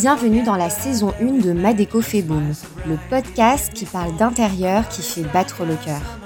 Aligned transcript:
Bienvenue 0.00 0.42
dans 0.42 0.56
la 0.56 0.70
saison 0.70 1.12
1 1.20 1.24
de 1.44 1.52
Madeco 1.52 2.00
fait 2.00 2.22
le 2.86 2.96
podcast 3.10 3.72
qui 3.74 3.84
parle 3.84 4.16
d'intérieur 4.16 4.88
qui 4.88 5.02
fait 5.02 5.22
battre 5.22 5.64
le 5.64 5.74
cœur. 5.74 6.17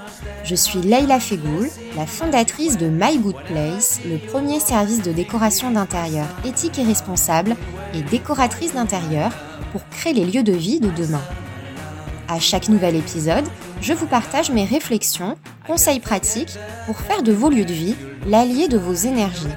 Je 0.43 0.55
suis 0.55 0.81
Leila 0.81 1.21
Fegoul, 1.21 1.69
la 1.95 2.05
fondatrice 2.05 2.77
de 2.77 2.87
My 2.87 3.17
Good 3.17 3.41
Place, 3.45 4.01
le 4.05 4.17
premier 4.17 4.59
service 4.59 5.01
de 5.01 5.13
décoration 5.13 5.71
d'intérieur 5.71 6.27
éthique 6.45 6.77
et 6.79 6.83
responsable 6.83 7.55
et 7.93 8.01
décoratrice 8.01 8.73
d'intérieur 8.73 9.31
pour 9.71 9.87
créer 9.87 10.11
les 10.13 10.25
lieux 10.25 10.43
de 10.43 10.51
vie 10.51 10.81
de 10.81 10.89
demain. 10.89 11.21
À 12.27 12.41
chaque 12.41 12.67
nouvel 12.67 12.97
épisode, 12.97 13.45
je 13.81 13.93
vous 13.93 14.05
partage 14.05 14.51
mes 14.51 14.65
réflexions, 14.65 15.37
conseils 15.65 16.01
pratiques 16.01 16.57
pour 16.87 16.99
faire 16.99 17.23
de 17.23 17.31
vos 17.31 17.49
lieux 17.49 17.65
de 17.65 17.73
vie 17.73 17.95
l'allié 18.27 18.67
de 18.67 18.77
vos 18.77 18.93
énergies 18.93 19.47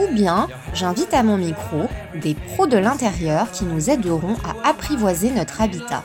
ou 0.00 0.12
bien 0.12 0.48
j'invite 0.74 1.14
à 1.14 1.22
mon 1.22 1.36
micro 1.36 1.88
des 2.20 2.34
pros 2.34 2.66
de 2.66 2.78
l'intérieur 2.78 3.50
qui 3.52 3.64
nous 3.64 3.90
aideront 3.90 4.36
à 4.44 4.68
apprivoiser 4.68 5.30
notre 5.30 5.60
habitat. 5.60 6.02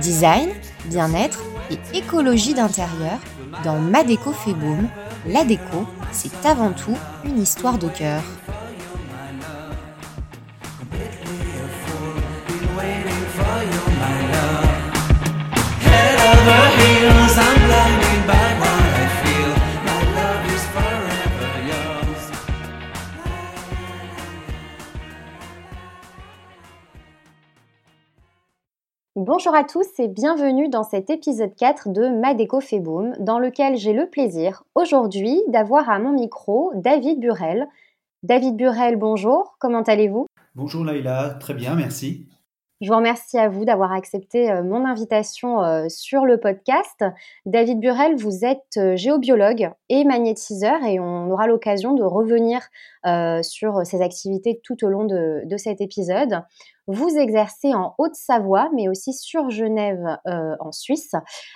Design, 0.00 0.48
bien-être 0.86 1.42
et 1.70 1.78
écologie 1.96 2.54
d'intérieur 2.54 3.18
dans 3.64 3.78
Ma 3.78 4.04
déco 4.04 4.32
fait 4.32 4.54
boom. 4.54 4.88
La 5.26 5.44
déco, 5.44 5.86
c'est 6.12 6.46
avant 6.46 6.72
tout 6.72 6.96
une 7.24 7.40
histoire 7.40 7.78
de 7.78 7.88
cœur. 7.88 8.22
Bonjour 29.36 29.54
à 29.54 29.64
tous 29.64 29.86
et 29.98 30.08
bienvenue 30.08 30.70
dans 30.70 30.82
cet 30.82 31.10
épisode 31.10 31.54
4 31.54 31.90
de 31.90 32.08
Ma 32.08 32.32
déco 32.32 32.62
fait 32.62 32.80
boom, 32.80 33.14
dans 33.20 33.38
lequel 33.38 33.76
j'ai 33.76 33.92
le 33.92 34.08
plaisir 34.08 34.64
aujourd'hui 34.74 35.42
d'avoir 35.48 35.90
à 35.90 35.98
mon 35.98 36.12
micro 36.12 36.72
David 36.74 37.20
Burel. 37.20 37.68
David 38.22 38.56
Burel, 38.56 38.96
bonjour, 38.96 39.56
comment 39.58 39.82
allez-vous? 39.82 40.24
Bonjour 40.54 40.86
Laïla, 40.86 41.36
très 41.38 41.52
bien, 41.52 41.74
merci. 41.74 42.26
Je 42.82 42.88
vous 42.88 42.96
remercie 42.96 43.38
à 43.38 43.48
vous 43.48 43.64
d'avoir 43.64 43.92
accepté 43.92 44.50
euh, 44.50 44.62
mon 44.62 44.84
invitation 44.84 45.62
euh, 45.62 45.86
sur 45.88 46.26
le 46.26 46.38
podcast. 46.38 47.04
David 47.46 47.80
Burel, 47.80 48.16
vous 48.16 48.44
êtes 48.44 48.76
euh, 48.76 48.96
géobiologue 48.96 49.70
et 49.88 50.04
magnétiseur 50.04 50.82
et 50.82 51.00
on 51.00 51.30
aura 51.30 51.46
l'occasion 51.46 51.94
de 51.94 52.02
revenir 52.02 52.60
sur 53.42 53.86
ces 53.86 54.02
activités 54.02 54.60
tout 54.64 54.84
au 54.84 54.88
long 54.88 55.04
de, 55.04 55.56
cet 55.58 55.80
épisode. 55.80 56.42
Vous 56.86 57.16
exercez 57.16 57.74
en 57.74 57.94
Haute-Savoie, 57.98 58.68
mais 58.74 58.88
aussi 58.88 59.12
sur 59.12 59.50
Genève 59.50 60.18
en 60.24 60.72
Suisse. 60.72 61.12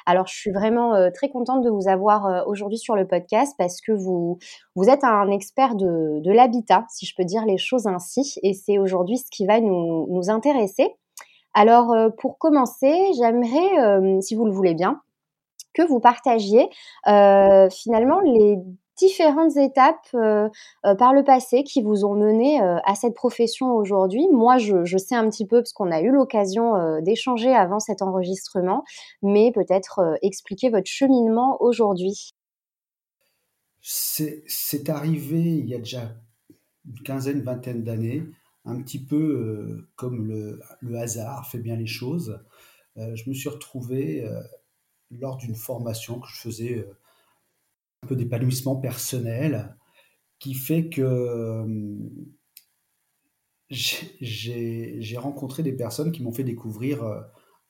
Alors, 0.07 0.27
je 0.27 0.35
suis 0.35 0.51
vraiment 0.51 1.11
très 1.13 1.29
contente 1.29 1.63
de 1.63 1.71
vous 1.71 1.89
avoir 1.89 2.47
aujourd'hui 2.49 2.79
sur 2.79 2.97
le 2.97 3.07
podcast 3.07 3.55
parce 3.57 3.81
que 3.81 3.93
vous, 3.93 4.39
vous 4.75 4.89
êtes 4.89 5.05
un 5.05 5.31
expert 5.31 5.77
de, 5.77 6.21
de 6.21 6.33
l'habitat, 6.33 6.85
si 6.89 7.07
je 7.07 7.15
peux 7.17 7.25
dire 7.25 7.45
les 7.47 7.59
choses 7.59 7.87
ainsi, 7.87 8.35
et 8.43 8.55
c'est 8.55 8.79
aujourd'hui 8.79 9.19
ce 9.19 9.31
qui 9.31 9.47
va 9.47 9.61
nous, 9.61 10.07
nous 10.11 10.31
intéresser. 10.31 10.97
Alors, 11.55 11.93
euh, 11.93 12.11
pour 12.11 12.39
commencer, 12.39 12.95
j'aimerais, 13.19 13.79
euh, 13.79 14.21
si 14.21 14.35
vous 14.35 14.45
le 14.45 14.53
voulez 14.53 14.75
bien, 14.75 15.01
que 15.75 15.83
vous 15.83 16.01
partagiez 16.01 16.69
euh, 17.07 17.69
finalement 17.71 18.21
les 18.21 18.59
différentes 19.01 19.57
étapes 19.57 20.09
par 20.13 21.13
le 21.13 21.25
passé 21.25 21.65
qui 21.65 21.83
vous 21.83 22.05
ont 22.05 22.15
mené 22.15 22.61
à 22.61 22.95
cette 22.95 23.15
profession 23.15 23.73
aujourd'hui. 23.75 24.29
Moi, 24.31 24.59
je, 24.59 24.97
sais 24.97 25.17
un 25.17 25.29
petit 25.29 25.47
peu 25.47 25.59
parce 25.61 25.73
qu'on 25.73 25.91
a 25.91 26.01
eu 26.01 26.11
l'occasion 26.11 27.01
d'échanger 27.01 27.53
avant 27.53 27.81
cet 27.81 28.03
enregistrement, 28.03 28.85
mais 29.23 29.51
peut-être 29.53 30.19
expliquer 30.23 30.71
votre 30.71 30.87
cheminement 30.87 31.57
aujourd'hui. 31.61 32.31
C'est 33.81 34.89
arrivé 34.89 35.41
il 35.41 35.67
y 35.67 35.75
a 35.75 35.79
déjà 35.79 36.13
une 36.87 37.01
quinzaine, 37.03 37.43
vingtaine 37.43 37.83
d'années 37.83 38.25
un 38.65 38.83
petit 38.83 39.03
peu 39.05 39.17
euh, 39.17 39.89
comme 39.97 40.29
le, 40.29 40.97
hasard 40.97 41.49
fait 41.49 41.59
bien 41.59 41.77
les 41.77 41.87
choses, 41.87 42.41
euh, 42.97 43.15
je 43.17 43.29
me 43.29 43.35
suis 43.35 43.49
retrouvé 43.49 44.25
euh, 44.25 44.41
lors 45.11 45.37
d'une 45.37 45.55
formation 45.55 46.21
que 46.21 46.29
je 46.29 46.41
faisais 46.41 46.87
un 48.03 48.07
peu 48.07 48.17
d'épanouissement 48.17 48.77
personnel 48.77 49.77
qui 50.39 50.55
fait 50.55 50.89
que 50.89 51.67
j'ai 53.71 55.17
rencontré 55.17 55.63
des 55.63 55.73
personnes 55.73 56.13
qui 56.13 56.23
m'ont 56.23 56.33
fait 56.33 56.45
découvrir 56.45 57.05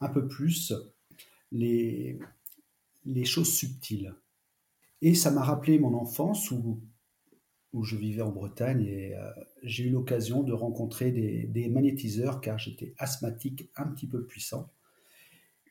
un 0.00 0.08
peu 0.08 0.28
plus 0.28 0.72
les, 1.52 2.18
choses 3.24 3.52
subtiles. 3.52 4.14
Et 5.02 5.14
ça 5.14 5.30
m'a 5.30 5.42
rappelé 5.42 5.78
mon 5.78 5.94
enfance 5.94 6.50
où 6.50 6.80
où 7.72 7.84
je 7.84 7.96
vivais 7.96 8.22
en 8.22 8.30
Bretagne 8.30 8.84
et 8.84 9.14
euh, 9.14 9.30
j'ai 9.62 9.84
eu 9.84 9.90
l'occasion 9.90 10.42
de 10.42 10.52
rencontrer 10.52 11.12
des, 11.12 11.68
magnétiseurs 11.68 12.40
car 12.40 12.58
j'étais 12.58 12.94
asthmatique 12.98 13.70
un 13.76 13.86
petit 13.86 14.08
peu 14.08 14.24
puissant 14.26 14.72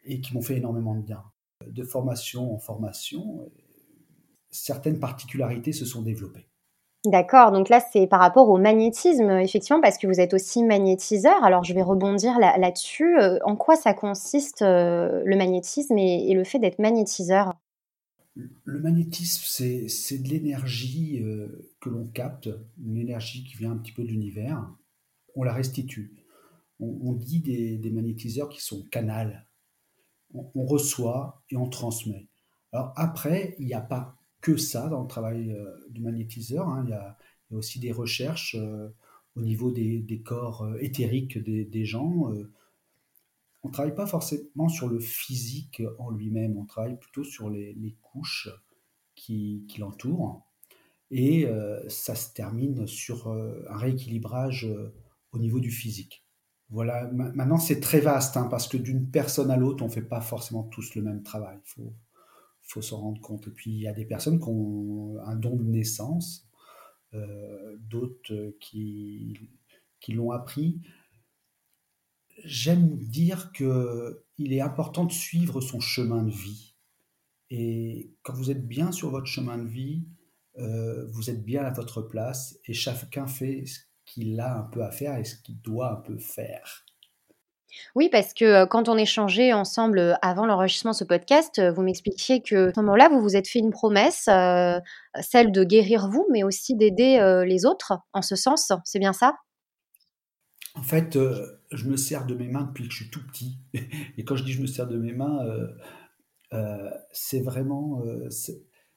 et 0.06 0.22
qui 0.22 0.34
m'ont 0.34 0.42
fait 0.42 0.58
énormément 0.58 0.96
de 0.96 1.02
bien. 1.02 1.24
De 1.68 1.84
formation 1.84 2.54
en 2.54 2.58
formation, 2.58 3.52
certaines 4.52 5.00
particularités 5.00 5.74
se 5.74 5.86
sont 5.86 6.02
développées. 6.02 6.48
D'accord, 7.06 7.52
donc 7.52 7.70
là 7.70 7.80
c'est 7.94 8.08
par 8.08 8.20
rapport 8.20 8.50
au 8.50 8.58
magnétisme, 8.58 9.30
effectivement, 9.30 9.80
parce 9.80 9.98
que 9.98 10.06
vous 10.06 10.20
êtes 10.20 10.34
aussi 10.34 10.64
magnétiseur. 10.64 11.44
Alors 11.44 11.64
je 11.64 11.74
vais 11.74 11.82
rebondir 11.82 12.38
là-dessus. 12.40 13.18
Euh, 13.18 13.40
en 13.46 13.56
quoi 13.56 13.78
ça 13.78 13.94
consiste 13.94 14.62
euh, 14.64 15.22
le 15.24 15.38
magnétisme 15.38 15.98
et 15.98 16.34
le 16.34 16.44
fait 16.44 16.60
d'être 16.60 16.80
magnétiseur? 16.80 17.54
Le 18.64 18.80
magnétisme, 18.80 19.44
c'est 19.88 20.18
de 20.18 20.30
l'énergie 20.30 21.22
euh, 21.24 21.72
que 21.82 21.90
l'on 21.90 22.08
capte, 22.08 22.50
une 22.78 22.98
énergie 22.98 23.44
qui 23.44 23.58
vient 23.58 23.72
un 23.72 23.78
petit 23.78 23.92
peu 23.92 24.04
de 24.04 24.08
l'univers. 24.08 24.66
On 25.36 25.44
la 25.44 25.54
restitue. 25.54 26.16
On, 26.80 27.12
dit 27.12 27.42
des, 27.42 27.92
magnétiseurs 27.92 28.48
qui 28.48 28.62
sont 28.62 28.84
canals. 28.90 29.46
On, 30.34 30.66
reçoit 30.66 31.44
et 31.50 31.58
on 31.58 31.68
transmet. 31.68 32.30
Alors 32.72 32.94
après, 32.96 33.56
il 33.60 33.66
n'y 33.66 33.74
a 33.74 33.82
pas 33.82 34.16
que 34.42 34.58
ça 34.58 34.88
dans 34.90 35.02
le 35.02 35.08
travail 35.08 35.52
euh, 35.52 35.66
du 35.90 36.02
magnétiseur. 36.02 36.68
Hein. 36.68 36.84
Il, 36.86 36.92
y 36.92 36.94
a, 36.94 37.18
aussi 37.52 37.80
des 37.80 37.92
recherches 37.92 38.56
euh, 38.60 38.90
au 39.36 39.42
niveau 39.42 39.72
des, 39.72 40.22
corps 40.24 40.68
éthériques 40.80 41.38
des, 41.38 41.86
gens 41.86 42.32
on 43.64 43.68
ne 43.68 43.74
travaille 43.74 43.96
pas 43.96 44.08
forcément 44.08 44.70
sur 44.70 44.88
le 44.88 45.00
physique 45.00 45.82
en 45.98 46.12
lui-même, 46.12 46.58
on 46.58 46.66
travaille 46.66 46.98
plutôt 46.98 47.24
sur 47.24 47.50
les, 47.50 47.98
couches 48.02 48.50
qui, 49.16 49.66
l'entourent. 49.78 50.46
Et 51.12 51.46
euh, 51.46 51.88
ça 51.90 52.16
se 52.16 52.34
termine 52.34 52.86
sur 52.86 53.28
euh, 53.28 53.66
un 53.70 53.78
rééquilibrage 53.78 54.66
euh, 54.66 54.94
au 55.32 55.40
niveau 55.40 55.60
du 55.60 55.72
physique. 55.72 56.24
Voilà, 56.70 57.10
maintenant 57.12 57.58
c'est 57.58 57.80
très 57.80 58.00
vaste, 58.00 58.38
hein, 58.38 58.46
parce 58.46 58.68
que 58.68 58.78
d'une 58.78 59.10
personne 59.10 59.50
à 59.50 59.58
l'autre, 59.58 59.84
on 59.84 59.88
ne 59.88 59.92
fait 59.92 60.04
pas 60.04 60.22
forcément 60.22 60.64
tous 60.64 60.94
le 60.94 61.02
même 61.02 61.24
travail. 61.24 61.58
Il 61.66 61.68
faut, 61.68 61.94
faut 62.72 62.82
s'en 62.82 63.02
rendre 63.02 63.22
compte. 63.22 63.48
Et 63.48 63.52
puis 63.52 63.72
il 63.72 63.80
y 63.82 63.88
a 63.88 63.94
des 63.94 64.06
personnes 64.06 64.40
qui 64.40 64.48
ont 64.50 65.18
un 65.26 65.36
don 65.36 65.56
de 65.56 65.64
naissance, 65.64 66.48
d'autres 67.12 68.56
qui, 68.60 69.34
qui 70.00 70.14
l'ont 70.14 70.32
appris 70.32 70.82
j'aime 72.44 72.98
dire 72.98 73.52
que 73.52 74.24
il 74.38 74.54
est 74.54 74.62
important 74.62 75.06
de 75.06 75.12
suivre 75.12 75.62
son 75.62 75.80
chemin 75.80 76.24
de 76.24 76.32
vie. 76.32 76.76
Et 77.50 78.14
quand 78.22 78.34
vous 78.34 78.52
êtes 78.52 78.68
bien 78.68 78.92
sur 78.92 79.10
votre 79.10 79.26
chemin 79.26 79.58
de 79.58 79.68
vie, 79.68 80.08
euh, 80.58 81.08
vous 81.12 81.30
êtes 81.30 81.44
bien 81.44 81.64
à 81.64 81.72
votre 81.72 82.02
place 82.02 82.58
et 82.66 82.74
chacun 82.74 83.28
fait 83.28 83.66
ce 83.66 83.80
qu'il 84.06 84.40
a 84.40 84.58
un 84.58 84.64
peu 84.64 84.84
à 84.84 84.92
faire 84.92 85.18
et 85.18 85.24
ce 85.24 85.36
qu'il 85.42 85.60
doit 85.62 85.92
un 85.92 86.02
peu 86.02 86.18
faire. 86.18 86.86
Oui, 87.96 88.10
parce 88.12 88.34
que 88.34 88.46
euh, 88.46 88.66
quand 88.66 88.90
on 88.90 88.98
échangeait 88.98 89.54
ensemble 89.54 90.00
euh, 90.00 90.14
avant 90.22 90.46
l'enregistrement 90.46 90.92
de 90.92 90.98
ce 90.98 91.04
podcast, 91.04 91.62
vous 91.76 91.82
m'expliquiez 91.82 92.42
que 92.42 92.70
à 92.70 92.74
ce 92.74 92.80
moment-là, 92.82 93.10
vous 93.10 93.22
vous 93.22 93.36
êtes 93.36 93.48
fait 93.48 93.60
une 93.60 93.72
promesse, 93.72 94.26
celle 94.26 95.52
de 95.52 95.64
guérir 95.64 96.10
vous, 96.10 96.26
mais 96.32 96.44
aussi 96.44 96.76
d'aider 96.76 97.44
les 97.46 97.66
autres 97.66 97.94
en 98.14 98.22
ce 98.22 98.36
sens. 98.36 98.72
C'est 98.84 99.00
bien 99.00 99.14
ça? 99.14 99.36
En 100.76 100.84
fait, 100.84 101.18
je 101.72 101.88
me 101.88 101.98
sers 101.98 102.26
de 102.26 102.36
mes 102.36 102.48
mains 102.48 102.64
depuis 102.64 102.88
que 102.88 102.92
je 102.92 103.04
suis 103.04 103.10
tout 103.10 103.26
petit. 103.28 103.60
Et 104.18 104.24
quand 104.24 104.36
je 104.36 104.44
dis 104.44 104.54
je 104.54 104.62
me 104.62 104.68
sers 104.68 104.88
de 104.88 104.98
mes 104.98 105.14
mains, 105.14 105.46
euh, 105.46 105.68
euh, 106.54 106.90
c'est 107.12 107.42
vraiment 107.42 108.02
euh, 108.06 108.28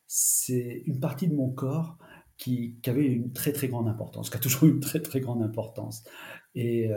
c'est 0.06 0.82
une 0.86 1.00
partie 1.00 1.28
de 1.28 1.34
mon 1.34 1.50
corps 1.50 1.98
qui, 2.38 2.80
avait 2.86 3.06
une 3.06 3.32
très 3.32 3.52
très 3.52 3.68
grande 3.68 3.88
importance, 3.88 4.28
qui 4.28 4.36
a 4.36 4.40
toujours 4.40 4.64
une 4.64 4.80
très 4.80 5.00
très 5.00 5.20
grande 5.20 5.42
importance. 5.42 6.04
Et 6.54 6.90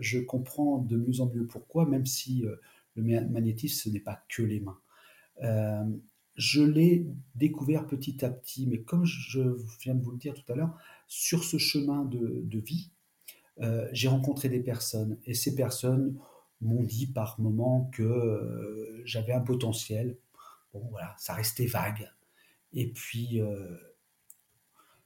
je 0.00 0.18
comprends 0.18 0.78
de 0.78 0.96
mieux 0.96 1.20
en 1.20 1.26
mieux 1.26 1.46
pourquoi, 1.46 1.86
même 1.86 2.06
si 2.06 2.44
le 2.96 3.02
magnétisme, 3.02 3.84
ce 3.84 3.88
n'est 3.88 4.00
pas 4.00 4.24
que 4.28 4.42
les 4.42 4.60
mains. 4.60 4.80
je 6.34 6.62
l'ai 6.62 7.06
découvert 7.36 7.86
petit 7.86 8.24
à 8.24 8.30
petit, 8.30 8.66
mais 8.66 8.80
comme 8.80 9.04
je 9.04 9.40
viens 9.80 9.94
de 9.94 10.02
vous 10.02 10.10
le 10.10 10.18
dire 10.18 10.34
tout 10.34 10.52
à 10.52 10.56
l'heure, 10.56 10.76
sur 11.06 11.44
ce 11.44 11.56
chemin 11.56 12.04
de, 12.04 12.42
de 12.44 12.58
vie, 12.58 12.90
j'ai 13.92 14.08
rencontré 14.08 14.48
des 14.48 14.60
personnes, 14.60 15.18
et 15.24 15.34
ces 15.34 15.54
personnes 15.54 16.18
m'ont 16.60 16.82
dit 16.82 17.06
par 17.06 17.40
moments 17.40 17.90
que 17.92 18.02
euh, 18.02 19.02
j'avais 19.04 19.32
un 19.32 19.40
potentiel. 19.40 20.18
Bon, 20.72 20.86
voilà, 20.90 21.14
ça 21.18 21.34
restait 21.34 21.66
vague. 21.66 22.10
Et 22.72 22.92
puis, 22.92 23.40
euh, 23.40 23.76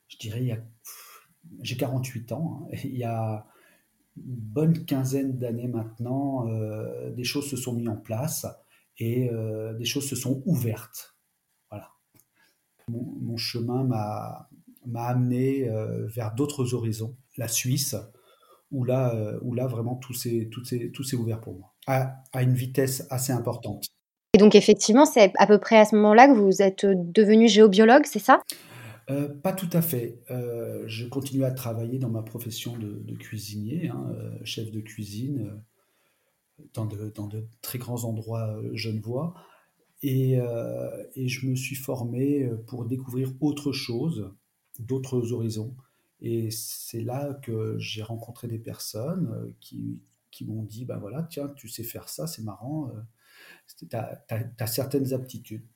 je 0.08 0.16
dirais, 0.18 0.64
j'ai 1.62 1.76
48 1.76 2.32
ans, 2.32 2.68
il 2.84 2.96
y 2.96 3.04
a 3.04 3.46
bonne 4.24 4.84
quinzaine 4.84 5.38
d'années 5.38 5.68
maintenant, 5.68 6.48
euh, 6.48 7.10
des 7.10 7.24
choses 7.24 7.48
se 7.48 7.56
sont 7.56 7.74
mises 7.74 7.88
en 7.88 7.96
place 7.96 8.46
et 8.98 9.30
des 9.78 9.84
choses 9.86 10.06
se 10.06 10.14
sont 10.14 10.42
ouvertes. 10.44 11.16
Voilà. 11.70 11.88
Mon, 12.88 13.38
chemin 13.38 13.82
m'a 13.82 15.06
amené 15.06 15.66
vers 16.14 16.34
d'autres 16.34 16.74
horizons. 16.74 17.16
La 17.38 17.48
Suisse, 17.48 17.96
où 18.70 18.84
là, 18.84 19.14
euh, 19.14 19.38
où 19.42 19.54
là 19.54 19.66
vraiment 19.66 19.96
tout 19.96 20.14
s'est, 20.14 20.48
ouvert 21.14 21.40
pour 21.40 21.54
moi, 21.54 21.74
à, 21.86 22.14
à, 22.32 22.42
une 22.42 22.54
vitesse 22.54 23.06
assez 23.10 23.32
importante. 23.32 23.86
Et 24.34 24.38
donc 24.38 24.54
effectivement, 24.54 25.06
c'est 25.06 25.32
à 25.38 25.46
peu 25.46 25.58
près 25.58 25.78
à 25.78 25.84
ce 25.84 25.96
moment-là 25.96 26.28
que 26.28 26.34
vous 26.34 26.62
êtes 26.62 26.86
devenu 26.86 27.48
géobiologue, 27.48 28.04
c'est 28.04 28.20
ça? 28.20 28.40
Euh, 29.10 29.28
Pas 29.28 29.52
tout 29.52 29.68
à 29.72 29.82
fait. 29.82 30.22
Euh, 30.30 30.84
je 30.86 31.06
continue 31.06 31.44
à 31.44 31.50
travailler 31.50 31.98
dans 31.98 32.10
ma 32.10 32.22
profession 32.22 32.76
de, 32.78 33.14
cuisinier, 33.16 33.88
hein, 33.88 34.12
chef 34.44 34.70
de 34.70 34.80
cuisine, 34.80 35.62
dans 36.74 36.86
de, 36.86 37.46
très 37.62 37.78
grands 37.78 38.04
endroits 38.04 38.60
genevois. 38.72 39.34
Et, 40.02 40.38
et 41.14 41.28
je 41.28 41.46
me 41.46 41.54
suis 41.54 41.76
formé 41.76 42.48
pour 42.66 42.86
découvrir 42.86 43.32
autre 43.40 43.72
chose, 43.72 44.32
d'autres 44.78 45.32
horizons. 45.32 45.76
Et 46.22 46.50
c'est 46.50 47.00
là 47.00 47.34
que 47.34 47.78
j'ai 47.78 48.02
rencontré 48.02 48.46
des 48.46 48.58
personnes 48.58 49.32
euh, 49.32 49.52
qui, 49.60 50.44
m'ont 50.46 50.62
dit, 50.62 50.84
ben 50.84 50.98
voilà, 50.98 51.22
tiens, 51.24 51.48
tu 51.56 51.68
sais 51.68 51.82
faire 51.82 52.08
ça, 52.08 52.26
c'est 52.26 52.42
marrant, 52.42 52.90
tu 53.76 53.86
as, 53.92 54.66
certaines 54.66 55.12
aptitudes. 55.12 55.66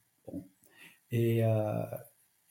Et 1.11 1.45
euh, 1.45 1.85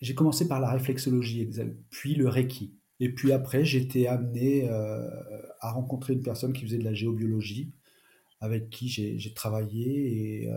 j'ai 0.03 0.15
commencé 0.15 0.47
par 0.47 0.59
la 0.59 0.69
réflexologie, 0.69 1.49
puis 1.89 2.15
le 2.15 2.29
Reiki. 2.29 2.75
Et 2.99 3.13
puis 3.13 3.31
après, 3.31 3.65
j'étais 3.65 4.07
amené 4.07 4.69
euh, 4.69 5.09
à 5.59 5.71
rencontrer 5.71 6.13
une 6.13 6.21
personne 6.21 6.53
qui 6.53 6.63
faisait 6.65 6.77
de 6.77 6.83
la 6.83 6.93
géobiologie, 6.93 7.73
avec 8.39 8.69
qui 8.69 8.89
j'ai 8.89 9.33
travaillé, 9.33 10.43
et 10.43 10.49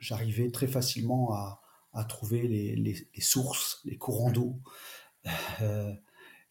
j'arrivais 0.00 0.50
très 0.50 0.66
facilement 0.66 1.32
à, 1.32 1.60
trouver 2.08 2.48
les, 2.48 3.20
sources, 3.20 3.80
les 3.84 3.96
courants 3.96 4.32
d'eau 4.32 4.60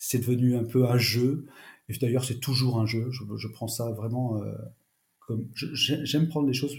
c'est 0.04 0.20
devenu 0.20 0.58
un 0.58 0.66
peu 0.66 0.86
un 0.86 0.98
jeu. 0.98 1.48
Et 1.88 1.98
d'ailleurs, 1.98 2.26
c'est 2.26 2.42
toujours 2.42 2.82
un 2.82 2.86
jeu. 2.86 3.10
Je, 3.12 3.48
prends 3.48 3.70
ça 3.70 3.90
vraiment 3.92 4.44
euh, 4.44 4.54
comme. 5.20 5.50
J'aime 5.56 6.28
prendre 6.28 6.46
les 6.46 6.54
choses 6.54 6.76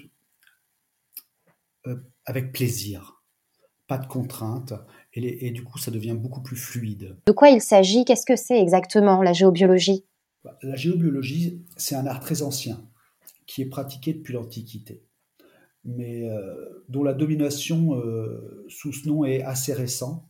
euh, 1.86 1.96
avec 2.26 2.52
plaisir, 2.52 3.23
pas 3.86 3.98
de 3.98 4.06
contraintes. 4.06 4.74
Et, 5.14 5.50
du 5.50 5.62
coup, 5.62 5.78
ça 5.78 5.90
devient 5.90 6.16
beaucoup 6.18 6.42
plus 6.42 6.56
fluide. 6.56 7.16
De 7.26 7.32
quoi 7.32 7.50
il 7.50 7.60
s'agit? 7.60 8.04
Qu'est-ce 8.04 8.26
que 8.26 8.36
c'est 8.36 8.60
exactement 8.60 9.22
la 9.22 9.32
géobiologie? 9.32 10.04
Bah, 10.42 10.58
La 10.62 10.76
géobiologie, 10.76 11.62
c'est 11.76 11.94
un 11.94 12.06
art 12.06 12.20
très 12.20 12.42
ancien 12.42 12.84
qui 13.46 13.62
est 13.62 13.66
pratiqué 13.66 14.14
depuis 14.14 14.32
l'Antiquité, 14.32 15.04
mais 15.84 16.28
euh, 16.28 16.84
dont 16.88 17.02
la 17.02 17.12
domination 17.12 17.92
sous 18.68 18.92
ce 18.92 19.06
nom 19.06 19.24
est 19.24 19.42
assez 19.42 19.74
récente 19.74 20.24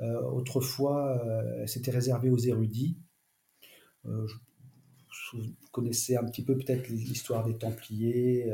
euh, 0.00 0.20
autrefois, 0.22 1.24
euh, 1.24 1.66
c'était 1.66 1.90
réservé 1.90 2.30
aux 2.30 2.38
érudits. 2.38 2.98
Euh, 4.06 4.26
vous 5.32 5.52
connaissez 5.72 6.16
un 6.16 6.24
petit 6.24 6.44
peu 6.44 6.56
peut-être 6.56 6.88
l'histoire 6.88 7.44
des 7.44 7.56
Templiers 7.56 8.52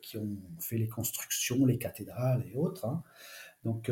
qui 0.00 0.16
ont 0.16 0.38
fait 0.58 0.78
les 0.78 0.88
constructions, 0.88 1.66
les 1.66 1.76
cathédrales 1.76 2.44
et 2.50 2.56
autres. 2.56 2.86
Hein. 2.86 3.02
Donc, 3.64 3.90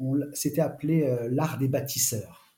on, 0.00 0.20
c'était 0.32 0.60
appelé 0.60 1.28
l'art 1.30 1.58
des 1.58 1.68
bâtisseurs. 1.68 2.54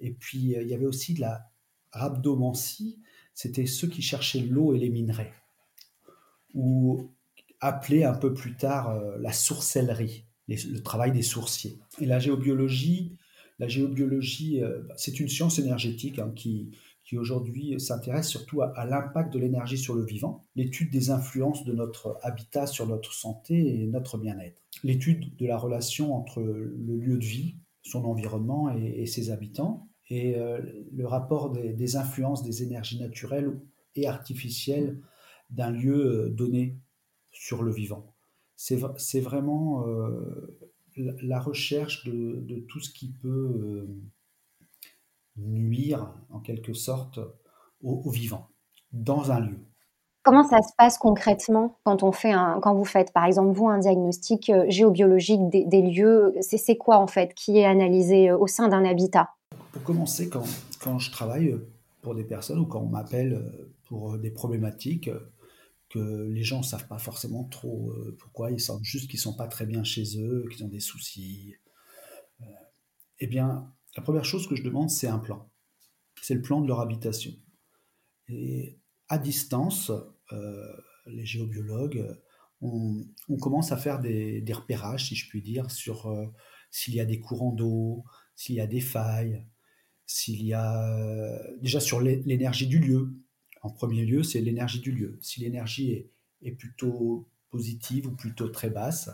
Et 0.00 0.10
puis, 0.10 0.56
il 0.60 0.68
y 0.68 0.74
avait 0.74 0.86
aussi 0.86 1.14
de 1.14 1.20
la 1.20 1.50
rhabdomancie, 1.92 3.00
c'était 3.34 3.66
ceux 3.66 3.86
qui 3.88 4.02
cherchaient 4.02 4.40
l'eau 4.40 4.74
et 4.74 4.78
les 4.78 4.90
minerais, 4.90 5.32
ou 6.54 7.12
appelé 7.60 8.02
un 8.02 8.14
peu 8.14 8.34
plus 8.34 8.56
tard 8.56 9.00
la 9.18 9.32
sourcellerie 9.32 10.26
le 10.48 10.82
travail 10.82 11.12
des 11.12 11.22
sourciers. 11.22 11.78
Et 12.00 12.06
la 12.06 12.18
géobiologie, 12.18 13.16
la 13.58 13.68
géobiologie, 13.68 14.62
euh, 14.62 14.82
c'est 14.96 15.20
une 15.20 15.28
science 15.28 15.58
énergétique 15.58 16.18
hein, 16.18 16.32
qui, 16.34 16.76
qui 17.12 17.18
aujourd'hui 17.18 17.78
s'intéresse 17.78 18.26
surtout 18.26 18.62
à, 18.62 18.86
l'impact 18.86 19.34
de 19.34 19.38
l'énergie 19.38 19.76
sur 19.76 19.94
le 19.94 20.02
vivant, 20.02 20.46
l'étude 20.56 20.90
des 20.90 21.10
influences 21.10 21.62
de 21.62 21.74
notre 21.74 22.16
habitat 22.22 22.66
sur 22.66 22.86
notre 22.86 23.12
santé 23.12 23.82
et 23.82 23.86
notre 23.86 24.16
bien-être, 24.16 24.62
l'étude 24.82 25.36
de 25.36 25.46
la 25.46 25.58
relation 25.58 26.14
entre 26.16 26.40
le 26.40 26.96
lieu 26.96 27.18
de 27.18 27.24
vie, 27.24 27.56
son 27.82 28.06
environnement 28.06 28.70
et, 28.70 29.04
ses 29.04 29.30
habitants, 29.30 29.90
et 30.08 30.36
euh, 30.36 30.58
le 30.90 31.06
rapport 31.06 31.50
des, 31.50 31.96
influences 31.96 32.42
des 32.44 32.62
énergies 32.62 32.98
naturelles 32.98 33.60
et 33.94 34.06
artificielles 34.06 34.98
d'un 35.50 35.70
lieu 35.70 36.06
euh, 36.06 36.28
donné 36.30 36.78
sur 37.30 37.62
le 37.62 37.72
vivant. 37.72 38.14
C'est 38.56 39.20
vraiment 39.20 39.86
euh, 39.86 40.58
la 40.96 41.40
recherche 41.40 42.06
de, 42.06 42.64
tout 42.70 42.80
ce 42.80 42.90
qui 42.90 43.12
peut 43.12 43.86
nuire, 45.36 46.14
en 46.30 46.40
quelque 46.40 46.72
sorte, 46.72 47.20
au, 47.82 48.10
vivant, 48.10 48.48
dans 48.92 49.32
un 49.32 49.40
lieu. 49.40 49.58
Comment 50.22 50.44
ça 50.44 50.62
se 50.62 50.72
passe 50.78 50.98
concrètement 50.98 51.78
quand 51.84 52.04
on 52.04 52.12
fait 52.12 52.30
un, 52.30 52.60
quand 52.60 52.74
vous 52.74 52.84
faites 52.84 53.12
par 53.12 53.24
exemple 53.24 53.52
vous 53.52 53.66
un 53.66 53.78
diagnostic 53.78 54.50
euh, 54.50 54.64
géobiologique 54.68 55.48
des, 55.48 55.82
lieux? 55.82 56.32
C'est 56.40 56.76
quoi 56.76 56.98
en 56.98 57.08
fait 57.08 57.34
qui 57.34 57.58
est 57.58 57.64
analysé 57.64 58.30
au 58.30 58.46
sein 58.46 58.68
d'un 58.68 58.84
habitat? 58.84 59.30
Pour 59.72 59.82
commencer, 59.82 60.28
quand, 60.28 60.44
quand, 60.80 61.00
je 61.00 61.10
travaille 61.10 61.56
pour 62.02 62.14
des 62.14 62.22
personnes 62.22 62.60
ou 62.60 62.66
quand 62.66 62.80
on 62.80 62.88
m'appelle 62.88 63.52
pour 63.88 64.16
des 64.16 64.30
problématiques, 64.30 65.10
que 65.92 66.28
les 66.32 66.42
gens 66.42 66.58
ne 66.58 66.64
savent 66.64 66.88
pas 66.88 66.98
forcément 66.98 67.44
trop 67.44 67.90
euh, 67.90 68.16
pourquoi, 68.18 68.50
ils 68.50 68.60
sentent 68.60 68.84
juste 68.84 69.10
qu'ils 69.10 69.18
ne 69.18 69.22
sont 69.22 69.36
pas 69.36 69.46
très 69.46 69.66
bien 69.66 69.84
chez 69.84 70.18
eux, 70.18 70.46
qu'ils 70.50 70.64
ont 70.64 70.68
des 70.68 70.80
soucis. 70.80 71.54
Euh, 72.40 72.44
eh 73.18 73.26
bien, 73.26 73.70
la 73.96 74.02
première 74.02 74.24
chose 74.24 74.46
que 74.48 74.56
je 74.56 74.62
demande, 74.62 74.90
c'est 74.90 75.08
un 75.08 75.18
plan. 75.18 75.50
C'est 76.20 76.34
le 76.34 76.42
plan 76.42 76.60
de 76.60 76.68
leur 76.68 76.80
habitation. 76.80 77.32
Et 78.28 78.78
à 79.08 79.18
distance, 79.18 79.90
euh, 80.32 80.72
les 81.06 81.24
géobiologues, 81.24 82.18
on, 82.60 83.04
commence 83.40 83.72
à 83.72 83.76
faire 83.76 84.00
des, 84.00 84.40
des, 84.40 84.52
repérages, 84.52 85.08
si 85.08 85.16
je 85.16 85.28
puis 85.28 85.42
dire, 85.42 85.70
sur 85.70 86.08
s'il 86.70 86.94
y 86.94 87.00
a 87.00 87.04
des 87.04 87.18
courants 87.18 87.52
d'eau, 87.52 88.04
s'il 88.36 88.54
y 88.54 88.60
a 88.60 88.68
des 88.68 88.80
failles, 88.80 89.44
s'il 90.06 90.42
y 90.44 90.54
a 90.54 91.40
déjà 91.60 91.80
sur 91.80 92.00
l'énergie 92.00 92.68
du 92.68 92.78
lieu, 92.78 93.16
en 93.62 93.70
premier 93.70 94.04
lieu, 94.04 94.22
c'est 94.22 94.40
l'énergie 94.40 94.80
du 94.80 94.92
lieu. 94.92 95.18
Si 95.22 95.40
l'énergie 95.40 96.10
est, 96.42 96.52
plutôt 96.52 97.30
positive 97.50 98.08
ou 98.08 98.16
plutôt 98.16 98.48
très 98.48 98.70
basse, 98.70 99.10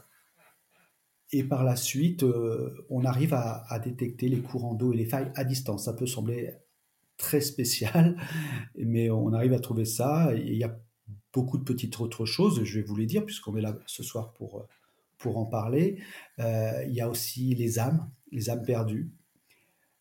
et 1.33 1.45
par 1.45 1.65
la 1.65 1.77
suite, 1.77 2.23
euh, 2.23 2.87
on 2.91 3.05
arrive 3.05 3.35
à, 3.35 3.79
détecter 3.85 4.29
les 4.29 4.41
courants 4.41 4.75
d'eau 4.75 4.93
et 4.93 4.97
les 4.97 5.05
failles 5.05 5.31
à 5.35 5.45
distance. 5.45 5.85
Ça 5.85 5.93
peut 5.93 6.07
sembler 6.07 6.55
très 7.17 7.41
spécial, 7.41 8.17
mais 8.77 9.11
on 9.11 9.33
arrive 9.33 9.53
à 9.53 9.61
trouver 9.61 9.85
ça. 9.85 10.35
il 10.35 10.57
y 10.57 10.65
a 10.65 10.79
beaucoup 11.33 11.59
de 11.59 11.65
petites 11.65 12.01
autres 12.01 12.25
choses, 12.25 12.65
je 12.65 12.81
vais 12.81 12.87
vous 12.87 12.97
les 12.97 13.07
dire, 13.07 13.25
puisqu'on 13.25 13.57
est 13.57 13.61
là 13.61 13.79
ce 13.87 14.03
soir 14.03 14.33
pour, 14.33 14.67
pour 15.19 15.37
en 15.37 15.45
parler. 15.45 16.01
Euh, 16.39 16.85
il 16.87 16.95
y 16.95 17.01
a 17.01 17.09
aussi 17.09 17.55
les 17.55 17.79
âmes, 17.79 18.11
les 18.33 18.51
âmes 18.51 18.65
perdues, 18.65 19.11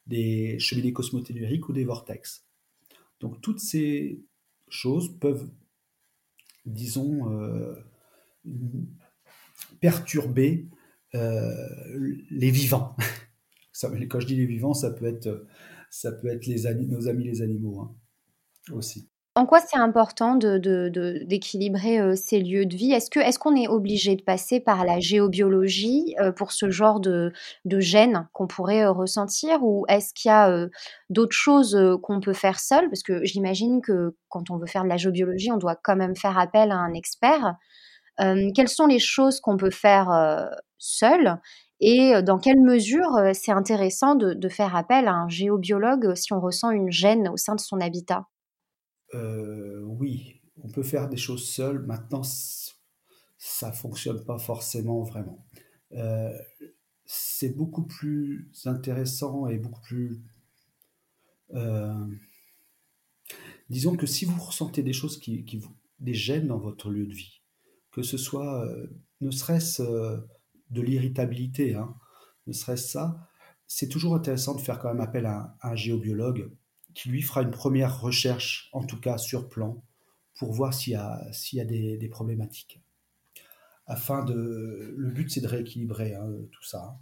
des 0.06 0.58
cheminées 0.60 0.94
cosmotelluriques 0.94 1.68
ou 1.68 1.74
des 1.74 1.84
vortex. 1.84 2.46
Donc 3.20 3.42
toutes 3.42 3.60
ces, 3.60 4.22
choses 4.70 5.18
peuvent, 5.20 5.50
disons, 6.66 7.32
euh, 7.32 7.76
perturber 9.80 10.66
euh, 10.66 10.77
les 12.32 12.52
vivants. 12.52 12.96
quand 14.10 14.20
je 14.20 14.28
dis 14.28 14.36
les 14.36 14.46
vivants, 14.46 14.74
ça 14.74 14.92
peut 14.92 15.06
être, 15.06 15.46
ça 15.90 16.12
peut 16.12 16.28
être 16.28 16.48
nos 16.88 17.08
amis 17.08 17.26
les 17.26 17.42
animaux 17.42 17.82
hein, 17.82 17.96
aussi. 18.72 19.10
En 19.36 19.46
quoi 19.46 19.60
c'est 19.60 19.78
important 19.78 20.36
d'équilibrer 20.36 22.00
de, 22.00 22.16
ces 22.16 22.40
lieux 22.40 22.66
de 22.66 22.76
vie? 22.76 22.92
Est-ce 22.92 23.38
qu'on 23.38 23.56
est, 23.56 23.66
est 23.66 23.68
obligé 23.68 24.16
de 24.16 24.24
passer 24.24 24.60
par 24.60 24.84
la 24.84 25.00
géobiologie 25.00 26.16
pour 26.36 26.52
ce 26.52 26.72
genre 26.72 27.00
de, 27.00 27.32
de 27.64 27.80
gènes 27.80 28.28
qu'on 28.34 28.48
pourrait 28.48 28.88
ressentir? 28.88 29.64
Ou 29.64 29.86
est-ce 29.90 30.16
qu'il 30.16 30.30
y 30.30 30.32
a 30.32 30.68
d'autres 31.12 31.36
choses 31.36 31.78
qu'on 32.02 32.20
peut 32.20 32.34
faire 32.34 32.60
seul? 32.60 32.90
Parce 32.90 33.04
que 33.04 33.24
j'imagine 33.26 33.80
que 33.82 34.16
quand 34.28 34.50
on 34.50 34.58
veut 34.58 34.66
faire 34.66 34.84
de 34.84 34.90
la 34.90 34.98
géobiologie, 34.98 35.52
on 35.52 35.58
doit 35.58 35.76
quand 35.76 35.96
même 35.96 36.16
faire 36.16 36.40
appel 36.40 36.72
à 36.72 36.78
un 36.78 36.94
expert. 36.96 37.54
Quelles 38.18 38.70
sont 38.70 38.88
les 38.88 39.00
choses 39.00 39.40
qu'on 39.40 39.58
peut 39.58 39.72
faire 39.72 40.50
seul 40.78 41.40
et 41.80 42.22
dans 42.24 42.40
quelle 42.40 42.60
mesure 42.62 43.12
c'est 43.34 43.52
intéressant 43.52 44.16
de, 44.16 44.50
faire 44.50 44.76
appel 44.76 45.08
à 45.08 45.14
un 45.14 45.30
géobiologue 45.30 46.16
si 46.16 46.34
on 46.34 46.40
ressent 46.40 46.72
une 46.72 46.92
gêne 46.92 47.30
au 47.30 47.38
sein 47.38 47.56
de 47.56 47.60
son 47.60 47.80
habitat? 47.80 48.28
Oui, 49.14 50.42
on 50.64 50.70
peut 50.70 50.84
faire 50.84 51.08
des 51.08 51.18
choses 51.18 51.48
seul. 51.48 51.80
Maintenant, 51.80 52.24
ça 53.38 53.72
fonctionne 53.72 54.24
pas 54.26 54.40
forcément 54.40 55.04
vraiment. 55.04 55.46
c'est 57.06 57.56
beaucoup 57.56 57.86
plus 57.86 58.52
intéressant 58.66 59.48
et 59.48 59.58
beaucoup 59.60 59.82
plus... 59.82 60.24
disons 63.70 63.96
que 63.96 64.08
si 64.08 64.26
vous 64.26 64.42
ressentez 64.42 64.82
des 64.82 64.94
choses 64.94 65.20
qui, 65.20 65.46
qui 65.46 65.58
vous, 65.58 65.76
des 66.00 66.14
gênes 66.14 66.48
dans 66.48 66.60
votre 66.60 66.90
lieu 66.90 67.06
de 67.06 67.14
vie, 67.14 67.37
que 67.98 68.04
ce 68.04 68.16
soit, 68.16 68.64
ne 69.22 69.32
serait-ce 69.32 69.82
de 70.70 70.82
l'irritabilité, 70.82 71.74
hein. 71.74 71.96
ne 72.46 72.54
serait-ce 72.54 72.90
ça, 72.90 73.28
c'est 73.66 73.90
toujours 73.90 74.14
intéressant 74.14 74.54
de 74.54 74.62
faire 74.62 74.78
quand 74.78 74.90
même 74.90 75.02
appel 75.02 75.26
à, 75.26 75.58
un 75.64 75.76
géobiologue 75.76 76.52
qui 76.94 77.10
lui 77.10 77.24
fera 77.24 77.42
une 77.42 77.50
première 77.50 78.00
recherche, 78.00 78.70
en 78.72 78.84
tout 78.84 79.00
cas 79.00 79.18
sur 79.18 79.50
plan, 79.50 79.84
pour 80.36 80.54
voir 80.54 80.76
s'il 80.76 80.94
y 80.94 80.96
a, 80.96 81.66
des, 81.66 82.10
problématiques. 82.12 82.84
Afin 83.88 84.24
de, 84.24 84.94
le 84.96 85.12
but 85.12 85.32
c'est 85.32 85.42
de 85.42 85.48
rééquilibrer 85.48 86.14
hein, 86.14 86.30
tout 86.52 86.64
ça. 86.64 87.00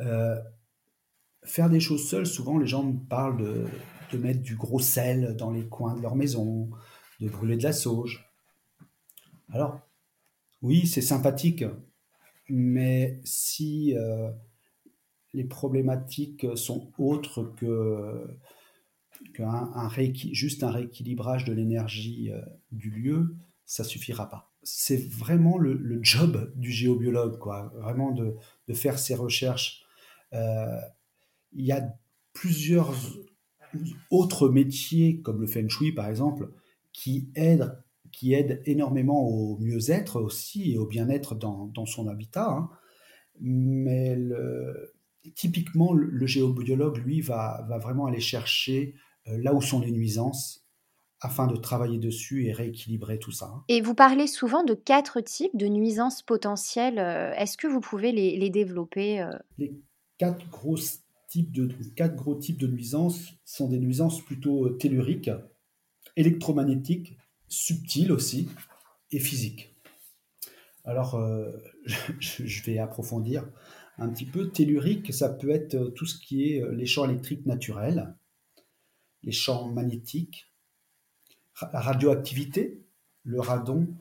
Euh, 0.00 0.38
faire 1.42 1.70
des 1.70 1.80
choses 1.80 2.06
seules, 2.06 2.26
souvent 2.26 2.58
les 2.58 2.66
gens 2.66 2.82
me 2.82 2.98
parlent 2.98 3.42
de, 4.12 4.18
mettre 4.18 4.42
du 4.42 4.56
gros 4.56 4.78
sel 4.78 5.36
dans 5.36 5.50
les 5.50 5.66
coins 5.68 5.96
de 5.96 6.02
leur 6.02 6.16
maison, 6.16 6.68
de 7.20 7.30
brûler 7.30 7.56
de 7.56 7.62
la 7.62 7.72
sauge. 7.72 8.30
Alors, 9.52 9.80
oui, 10.62 10.86
c'est 10.86 11.02
sympathique, 11.02 11.64
mais 12.48 13.20
si 13.24 13.94
euh, 13.96 14.30
les 15.34 15.44
problématiques 15.44 16.46
sont 16.56 16.90
autres 16.98 17.42
que 17.56 18.38
qu'un 19.34 19.88
juste 20.32 20.64
un 20.64 20.70
rééquilibrage 20.70 21.44
de 21.44 21.52
l'énergie 21.52 22.32
euh, 22.32 22.40
du 22.72 22.90
lieu, 22.90 23.36
ça 23.66 23.84
suffira 23.84 24.28
pas. 24.28 24.52
C'est 24.62 25.08
vraiment 25.10 25.58
le, 25.58 25.98
job 26.02 26.52
du 26.56 26.70
géobiologue, 26.70 27.38
quoi. 27.38 27.72
Vraiment 27.76 28.10
de, 28.10 28.36
faire 28.72 28.98
ses 28.98 29.14
recherches. 29.14 29.84
Euh, 30.32 30.80
il 31.52 31.66
y 31.66 31.72
a 31.72 31.94
plusieurs 32.32 32.94
autres 34.10 34.48
métiers, 34.48 35.20
comme 35.20 35.40
le 35.40 35.46
feng 35.46 35.68
shui 35.68 35.92
par 35.92 36.08
exemple, 36.08 36.50
qui 36.92 37.30
aident 37.34 37.81
qui 38.12 38.34
aide 38.34 38.62
énormément 38.66 39.22
au 39.22 39.58
mieux-être 39.58 40.20
aussi 40.20 40.72
et 40.72 40.78
au 40.78 40.86
bien-être 40.86 41.34
dans, 41.34 41.86
son 41.86 42.08
habitat. 42.08 42.50
Hein. 42.50 42.70
Mais 43.40 44.16
typiquement, 45.34 45.92
le, 45.92 46.26
géobiologue, 46.26 46.98
lui, 46.98 47.20
va, 47.20 47.64
va, 47.68 47.78
vraiment 47.78 48.06
aller 48.06 48.20
chercher 48.20 48.94
euh, 49.28 49.38
là 49.42 49.54
où 49.54 49.60
sont 49.60 49.80
les 49.80 49.92
nuisances 49.92 50.66
afin 51.20 51.46
de 51.46 51.56
travailler 51.56 51.98
dessus 51.98 52.46
et 52.46 52.52
rééquilibrer 52.52 53.18
tout 53.18 53.30
ça. 53.30 53.46
Hein. 53.46 53.64
Et 53.68 53.80
vous 53.80 53.94
parlez 53.94 54.26
souvent 54.26 54.64
de 54.64 54.74
quatre 54.74 55.20
types 55.20 55.56
de 55.56 55.68
nuisances 55.68 56.22
potentielles. 56.22 56.98
Euh, 56.98 57.32
est-ce 57.34 57.56
que 57.56 57.68
vous 57.68 57.80
pouvez 57.80 58.10
les, 58.10 58.50
développer 58.50 59.20
euh? 59.20 59.30
Les 59.58 59.72
quatre 60.18 60.48
gros, 60.50 60.76
types 61.28 61.52
de, 61.52 61.68
quatre 61.94 62.16
gros 62.16 62.34
types 62.34 62.58
de 62.58 62.66
nuisances 62.66 63.34
sont 63.44 63.68
des 63.68 63.78
nuisances 63.78 64.20
plutôt 64.20 64.68
telluriques, 64.70 65.30
électromagnétiques 66.16 67.16
subtil 67.52 68.12
aussi 68.12 68.48
et 69.10 69.20
physique. 69.20 69.76
Alors, 70.84 71.14
euh, 71.16 71.52
je 72.18 72.62
vais 72.64 72.78
approfondir 72.78 73.48
un 73.98 74.08
petit 74.08 74.24
peu. 74.24 74.50
Tellurique, 74.50 75.12
ça 75.12 75.28
peut 75.28 75.50
être 75.50 75.92
tout 75.94 76.06
ce 76.06 76.18
qui 76.18 76.52
est 76.52 76.62
euh, 76.62 76.72
les 76.72 76.86
champs 76.86 77.04
électriques 77.04 77.46
naturels, 77.46 78.16
les 79.22 79.32
champs 79.32 79.70
magnétiques, 79.70 80.50
la 81.60 81.80
radioactivité, 81.80 82.84
le 83.24 83.40
radon, 83.40 83.94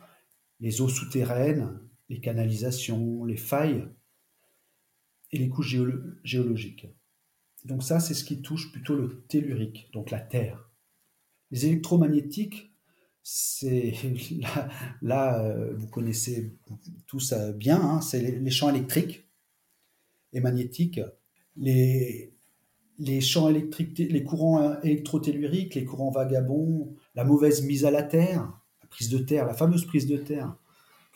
les 0.60 0.82
eaux 0.82 0.90
souterraines, 0.90 1.80
les 2.10 2.22
canalisations, 2.22 3.26
les 3.26 3.38
failles 3.38 3.88
et 5.32 5.38
les 5.38 5.50
couches 5.50 5.76
géologiques. 6.24 6.88
Donc 7.66 7.84
ça, 7.84 8.00
c'est 8.00 8.14
ce 8.14 8.24
qui 8.24 8.42
touche 8.42 8.72
plutôt 8.72 8.96
le 8.96 9.24
tellurique, 9.28 9.90
donc 9.94 10.10
la 10.10 10.20
Terre. 10.20 10.70
Les 11.52 11.66
électromagnétiques, 11.66 12.71
c'est 13.24 13.94
là, 15.02 15.44
euh, 15.44 15.74
vous 15.76 15.88
connaissez 15.88 16.58
tous 17.08 17.34
bien, 17.56 17.80
hein, 17.80 18.02
c'est 18.02 18.20
les, 18.20 18.52
champs 18.52 18.70
électriques 18.70 19.28
et 20.34 20.40
magnétiques, 20.40 21.02
les, 21.58 22.34
les 23.02 23.22
champs 23.22 23.50
électriques, 23.50 23.98
les 23.98 24.24
courants 24.24 24.80
électrotelluriques, 24.82 25.76
les 25.76 25.86
courants 25.86 26.12
vagabonds, 26.12 26.96
la 27.16 27.24
mauvaise 27.24 27.64
mise 27.64 27.84
à 27.86 27.92
la 27.92 28.04
terre, 28.04 28.42
la 28.82 28.88
prise 28.88 29.10
de 29.10 29.18
terre, 29.18 29.46
la 29.46 29.56
fameuse 29.56 29.86
prise 29.86 30.08
de 30.08 30.18
terre 30.18 30.56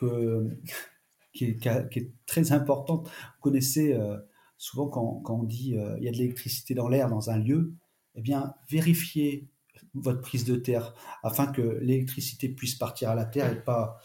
qui, 1.32 1.44
est, 1.44 2.12
très 2.26 2.52
importante. 2.52 3.06
Vous 3.06 3.40
connaissez 3.40 3.92
euh, 3.94 4.16
souvent 4.58 4.88
quand, 4.88 5.22
on 5.28 5.44
dit 5.44 5.76
euh, 5.76 5.96
il 5.98 6.04
y 6.04 6.08
a 6.08 6.10
de 6.12 6.16
l'électricité 6.16 6.74
dans 6.74 6.88
l'air 6.88 7.08
dans 7.08 7.30
un 7.30 7.38
lieu, 7.38 7.74
eh 8.16 8.20
bien 8.20 8.54
vérifiez 8.68 9.48
votre 9.94 10.20
prise 10.20 10.44
de 10.44 10.56
terre 10.56 10.94
afin 11.22 11.46
que 11.46 11.78
l'électricité 11.80 12.48
puisse 12.48 12.74
partir 12.74 13.10
à 13.10 13.14
la 13.14 13.24
terre 13.24 13.50
et 13.52 13.62
pas, 13.62 13.98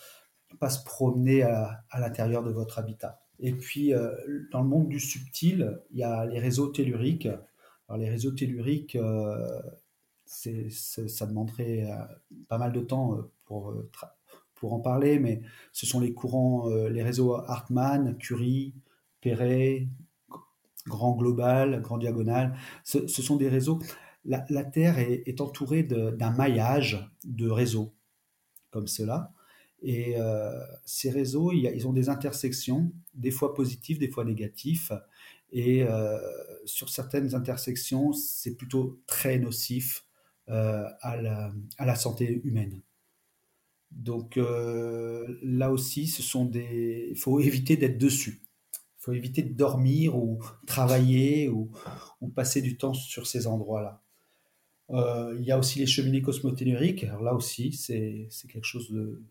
pas 0.59 0.69
se 0.69 0.83
promener 0.83 1.43
à, 1.43 1.83
l'intérieur 1.99 2.43
de 2.43 2.51
votre 2.51 2.79
habitat. 2.79 3.21
Et 3.39 3.53
puis, 3.53 3.93
euh, 3.93 4.11
dans 4.51 4.61
le 4.61 4.67
monde 4.67 4.89
du 4.89 4.99
subtil, 4.99 5.79
il 5.91 5.97
y 5.97 6.03
a 6.03 6.25
les 6.25 6.39
réseaux 6.39 6.67
telluriques. 6.67 7.27
Alors, 7.87 7.99
les 7.99 8.09
réseaux 8.09 8.31
telluriques, 8.31 8.95
euh, 8.95 9.61
ça 10.25 11.25
demanderait 11.25 11.91
euh, 11.91 11.95
pas 12.47 12.57
mal 12.57 12.71
de 12.71 12.81
temps 12.81 13.17
pour, 13.45 13.73
pour 14.55 14.73
en 14.73 14.79
parler, 14.79 15.19
mais 15.19 15.41
ce 15.73 15.85
sont 15.85 15.99
les 15.99 16.13
courants, 16.13 16.69
les 16.69 17.03
réseaux 17.03 17.35
Hartmann, 17.35 18.17
Curie, 18.17 18.75
Perret, 19.19 19.87
Grand 20.87 21.15
Global, 21.15 21.81
Grand 21.81 21.97
Diagonal. 21.97 22.55
Ce, 22.83 23.07
ce 23.07 23.21
sont 23.21 23.35
des 23.35 23.49
réseaux 23.49 23.79
la, 24.25 24.63
Terre 24.63 24.99
est, 24.99 25.41
entourée 25.41 25.83
d'un 25.83 26.31
maillage 26.31 27.09
de 27.23 27.49
réseaux 27.49 27.93
comme 28.71 28.87
cela. 28.87 29.33
Et 29.81 30.15
euh, 30.17 30.51
ces 30.85 31.09
réseaux, 31.09 31.51
ils 31.51 31.87
ont 31.87 31.93
des 31.93 32.09
intersections, 32.09 32.91
des 33.15 33.31
fois 33.31 33.53
positives, 33.53 33.97
des 33.97 34.09
fois 34.09 34.23
négatives. 34.23 35.01
Et 35.51 35.83
euh, 35.83 36.19
sur 36.65 36.89
certaines 36.89 37.35
intersections, 37.35 38.13
c'est 38.13 38.55
plutôt 38.55 39.01
très 39.07 39.39
nocif 39.39 40.05
euh, 40.49 40.87
à, 41.01 41.17
la, 41.17 41.95
santé 41.95 42.41
humaine. 42.43 42.81
Donc 43.89 44.37
là 44.37 45.71
aussi, 45.71 46.07
ce 46.07 46.21
sont 46.21 46.45
des. 46.45 47.07
Il 47.09 47.17
faut 47.17 47.39
éviter 47.39 47.75
d'être 47.75 47.97
dessus. 47.97 48.41
Il 48.73 49.03
faut 49.03 49.13
éviter 49.13 49.41
de 49.41 49.53
dormir 49.53 50.15
ou 50.15 50.39
travailler 50.67 51.49
ou 51.49 51.71
passer 52.35 52.61
du 52.61 52.77
temps 52.77 52.93
sur 52.93 53.25
ces 53.25 53.47
endroits-là. 53.47 54.01
Euh, 54.91 55.35
il 55.39 55.45
y 55.45 55.51
a 55.51 55.57
aussi 55.57 55.79
les 55.79 55.85
cheminées 55.85 56.21
cosmotelluriques. 56.21 57.03
Alors 57.05 57.23
là 57.23 57.33
aussi, 57.33 57.73
c'est 57.73 58.27
quelque 58.49 58.65
chose 58.65 58.91
de 58.91 59.21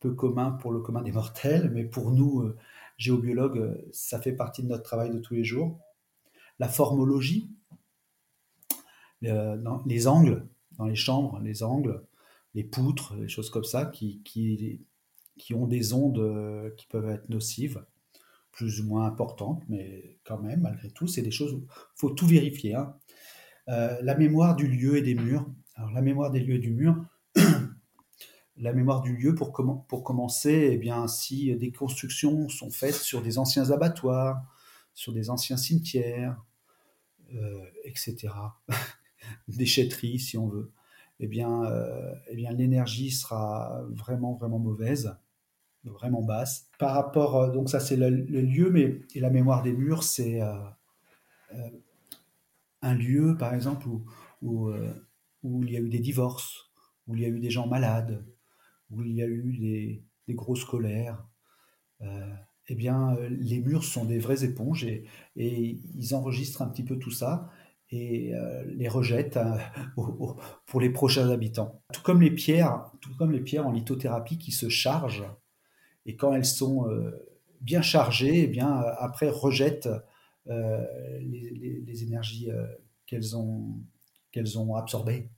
peu 0.00 0.14
commun 0.14 0.52
pour 0.52 0.70
le 0.72 0.80
commun 0.80 1.02
des 1.02 1.12
mortels, 1.12 1.70
mais 1.72 1.84
pour 1.84 2.12
nous, 2.12 2.42
euh, 2.42 2.56
géobiologues, 2.98 3.58
euh, 3.58 3.88
ça 3.92 4.20
fait 4.20 4.32
partie 4.32 4.62
de 4.62 4.68
notre 4.68 4.84
travail 4.84 5.10
de 5.10 5.18
tous 5.18 5.34
les 5.34 5.44
jours. 5.44 5.78
La 6.60 6.68
formologie, 6.68 7.50
les 9.22 10.06
angles, 10.06 10.46
dans 10.76 10.86
les 10.86 10.94
chambres, 10.94 11.40
les 11.40 11.62
angles, 11.62 12.04
les 12.54 12.64
poutres, 12.64 13.16
les 13.16 13.28
choses 13.28 13.50
comme 13.50 13.64
ça, 13.64 13.86
qui, 13.86 14.22
qui, 14.24 15.54
ont 15.54 15.66
des 15.66 15.92
ondes 15.92 16.72
qui 16.76 16.86
peuvent 16.86 17.08
être 17.08 17.28
nocives, 17.28 17.84
plus 18.50 18.80
ou 18.80 18.86
moins 18.86 19.06
importantes, 19.06 19.62
mais 19.68 20.18
quand 20.24 20.38
même, 20.38 20.62
malgré 20.62 20.90
tout, 20.90 21.06
c'est 21.06 21.22
des 21.22 21.30
choses, 21.30 21.52
il 21.60 21.66
faut 21.94 22.10
tout 22.10 22.26
vérifier. 22.26 22.74
Hein. 22.74 22.96
Euh, 23.68 23.98
la 24.02 24.14
mémoire 24.14 24.56
du 24.56 24.66
lieu 24.66 24.96
et 24.96 25.02
des 25.02 25.14
murs. 25.14 25.46
Alors 25.74 25.90
la 25.90 26.00
mémoire 26.00 26.30
des 26.30 26.40
lieux 26.40 26.54
et 26.54 26.58
du 26.58 26.70
mur, 26.70 27.04
la 28.56 28.72
mémoire 28.72 29.02
du 29.02 29.14
lieu 29.14 29.34
pour, 29.34 29.52
commencer, 29.52 30.70
eh 30.72 30.78
bien, 30.78 31.06
si 31.06 31.54
des 31.54 31.70
constructions 31.70 32.48
sont 32.48 32.70
faites 32.70 32.94
sur 32.94 33.22
des 33.22 33.38
anciens 33.38 33.70
abattoirs, 33.70 34.42
sur 34.94 35.12
des 35.12 35.28
anciens 35.30 35.56
cimetières, 35.56 36.42
euh, 37.34 37.62
etc., 37.84 38.28
déchetteries 39.48 40.18
si 40.18 40.38
on 40.38 40.48
veut, 40.48 40.72
eh 41.20 41.26
bien, 41.26 41.62
eh 42.28 42.36
bien 42.36 42.52
l'énergie 42.52 43.10
sera 43.10 43.82
vraiment, 43.90 44.34
vraiment 44.34 44.58
mauvaise, 44.58 45.14
vraiment 45.84 46.22
basse. 46.22 46.68
Par 46.78 46.94
rapport, 46.94 47.52
donc 47.52 47.68
ça 47.68 47.80
c'est 47.80 47.96
le, 47.96 48.08
lieu, 48.08 48.70
mais 48.70 49.00
et 49.14 49.20
la 49.20 49.30
mémoire 49.30 49.62
des 49.62 49.72
murs, 49.72 50.04
c'est 50.04 50.40
un 52.82 52.94
lieu, 52.94 53.36
par 53.38 53.54
exemple, 53.54 53.88
où, 53.88 54.04
où, 54.42 54.70
où, 55.42 55.64
il 55.64 55.72
y 55.72 55.76
a 55.76 55.80
eu 55.80 55.88
des 55.88 55.98
divorces, 55.98 56.70
où 57.06 57.16
il 57.16 57.22
y 57.22 57.24
a 57.24 57.28
eu 57.28 57.40
des 57.40 57.50
gens 57.50 57.66
malades, 57.66 58.24
où 58.90 59.02
il 59.02 59.14
y 59.14 59.22
a 59.22 59.26
eu 59.26 59.56
des, 59.58 60.34
grosses 60.34 60.64
colères, 60.64 61.26
eh 62.68 62.74
bien, 62.74 63.16
euh, 63.16 63.28
les 63.30 63.60
murs 63.60 63.84
sont 63.84 64.04
des 64.04 64.18
vraies 64.18 64.44
éponges 64.44 64.84
et, 64.84 65.04
ils 65.36 66.14
enregistrent 66.14 66.62
un 66.62 66.68
petit 66.68 66.84
peu 66.84 66.98
tout 66.98 67.10
ça 67.10 67.50
et 67.90 68.34
euh, 68.34 68.64
les 68.66 68.88
rejettent 68.88 69.38
euh, 69.38 69.56
pour 70.66 70.80
les 70.80 70.90
prochains 70.90 71.30
habitants. 71.30 71.82
Tout 71.92 72.02
comme 72.02 72.20
les 72.20 72.30
pierres, 72.30 72.90
tout 73.00 73.14
comme 73.16 73.32
les 73.32 73.40
pierres 73.40 73.66
en 73.66 73.72
lithothérapie 73.72 74.38
qui 74.38 74.52
se 74.52 74.68
chargent 74.68 75.26
et 76.04 76.16
quand 76.16 76.34
elles 76.34 76.44
sont 76.44 76.86
bien 77.60 77.82
chargées, 77.82 78.44
eh 78.44 78.46
bien 78.46 78.72
après 78.98 79.28
rejettent 79.28 79.90
les, 80.48 82.02
énergies 82.02 82.50
qu'elles 83.06 83.36
ont 83.36 83.80
qu'elles 84.32 84.58
ont 84.58 84.74
absorbées. 84.74 85.30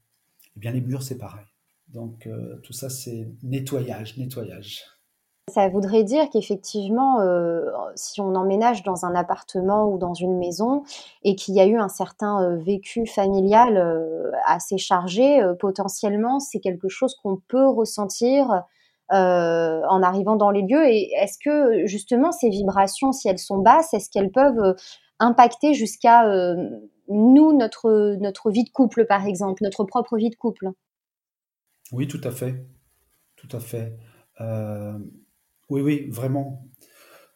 Eh 0.56 0.60
bien 0.60 0.72
les 0.72 0.80
murs 0.80 1.02
c'est 1.02 1.18
pareil. 1.18 1.46
Donc 1.88 2.28
tout 2.62 2.72
ça 2.72 2.90
c'est 2.90 3.28
nettoyage, 3.42 4.16
nettoyage. 4.16 4.84
Ça 5.50 5.68
voudrait 5.68 6.04
dire 6.04 6.30
qu'effectivement, 6.30 7.20
euh, 7.20 7.70
si 7.96 8.20
on 8.20 8.34
emménage 8.36 8.84
dans 8.84 9.04
un 9.04 9.14
appartement 9.16 9.90
ou 9.90 9.98
dans 9.98 10.14
une 10.14 10.38
maison 10.38 10.84
et 11.24 11.34
qu'il 11.34 11.54
y 11.54 11.60
a 11.60 11.66
eu 11.66 11.76
un 11.76 11.88
certain 11.88 12.42
euh, 12.42 12.56
vécu 12.56 13.04
familial 13.04 13.76
euh, 13.76 14.30
assez 14.46 14.78
chargé, 14.78 15.42
potentiellement, 15.58 16.38
c'est 16.38 16.60
quelque 16.60 16.88
chose 16.88 17.16
qu'on 17.16 17.36
peut 17.36 17.66
ressentir 17.66 18.62
en 19.10 20.02
arrivant 20.02 20.36
dans 20.36 20.50
les 20.50 20.62
lieux. 20.62 20.86
Et 20.88 21.10
est-ce 21.20 21.38
que 21.42 21.86
justement 21.86 22.32
ces 22.32 22.48
vibrations, 22.48 23.12
si 23.12 23.28
elles 23.28 23.38
sont 23.38 23.58
basses, 23.58 23.92
est-ce 23.94 24.10
qu'elles 24.10 24.30
peuvent 24.30 24.76
impacter 25.18 25.74
jusqu'à 25.74 26.24
nous, 27.08 27.56
notre, 27.56 28.16
notre 28.20 28.50
vie 28.50 28.64
de 28.64 28.70
couple, 28.70 29.06
par 29.06 29.26
exemple, 29.26 29.62
notre 29.62 29.84
propre 29.84 30.16
vie 30.16 30.30
de 30.30 30.36
couple? 30.36 30.70
Oui, 31.92 32.06
tout 32.06 32.20
à 32.24 32.30
fait. 32.30 32.64
Tout 33.36 33.48
à 33.50 33.60
fait. 33.60 33.96
Oui, 35.70 35.80
oui, 35.80 36.08
vraiment. 36.10 36.64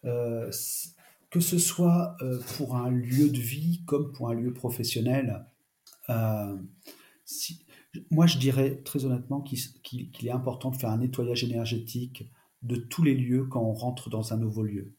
Euh, 0.05 0.51
que 1.31 1.41
ce 1.41 1.59
soit 1.59 2.17
euh, 2.23 2.39
pour 2.57 2.77
un 2.77 2.91
lieu 2.91 3.29
de 3.29 3.39
vie 3.39 3.83
comme 3.87 4.13
pour 4.13 4.29
un 4.29 4.35
lieu 4.35 4.53
professionnel, 4.53 5.45
euh, 6.11 6.57
moi 8.11 8.27
je 8.27 8.39
dirais 8.39 8.83
très 8.85 9.05
honnêtement 9.05 9.41
qu'il 9.41 10.27
est 10.27 10.31
important 10.31 10.71
de 10.71 10.77
faire 10.77 10.91
un 10.91 10.99
nettoyage 10.99 11.45
énergétique 11.45 12.31
de 12.63 12.77
tous 12.77 13.03
les 13.03 13.15
lieux 13.15 13.45
quand 13.45 13.63
on 13.63 13.75
rentre 13.75 14.11
dans 14.11 14.33
un 14.33 14.37
nouveau 14.37 14.63
lieu. 14.63 14.95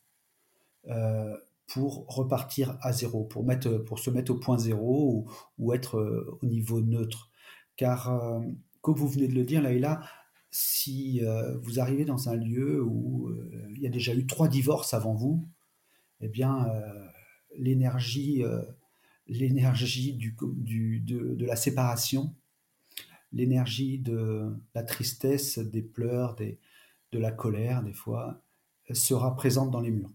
pour 1.68 2.06
repartir 2.08 2.78
à 2.82 2.94
zéro, 2.94 3.24
pour, 3.24 3.44
se 4.00 4.10
mettre 4.12 4.32
au 4.32 4.36
point 4.36 4.58
zéro 4.58 5.26
ou, 5.58 5.74
être 5.74 6.38
au 6.42 6.46
niveau 6.46 6.82
neutre. 6.82 7.32
Car, 7.76 8.40
comme 8.82 8.96
vous 8.96 9.08
venez 9.08 9.28
de 9.28 9.34
le 9.34 9.44
dire, 9.44 9.64
Laïla, 9.64 10.02
si 10.58 11.20
euh, 11.22 11.58
vous 11.58 11.82
arrivez 11.82 12.06
dans 12.06 12.30
un 12.30 12.38
lieu 12.38 12.82
où 12.82 13.28
euh, 13.28 13.68
il 13.72 13.82
y 13.82 13.88
a 13.88 13.90
déjà 13.90 14.16
eu 14.16 14.26
trois 14.26 14.48
divorces 14.48 14.94
avant 14.94 15.14
vous, 15.14 15.50
eh 16.22 16.30
bien, 16.30 16.70
euh, 16.70 17.08
l'énergie, 17.58 18.42
l'énergie 19.28 20.14
de, 20.14 21.46
la 21.46 21.58
séparation, 21.58 22.34
l'énergie 23.36 24.00
de 24.00 24.50
la 24.74 24.84
tristesse, 24.84 25.60
des 25.60 25.84
pleurs, 25.84 26.36
de 26.36 27.20
la 27.20 27.32
colère, 27.32 27.84
des 27.84 27.94
fois, 27.94 28.42
sera 28.92 29.36
présente 29.36 29.70
dans 29.70 29.82
les 29.82 29.92
murs 29.92 30.12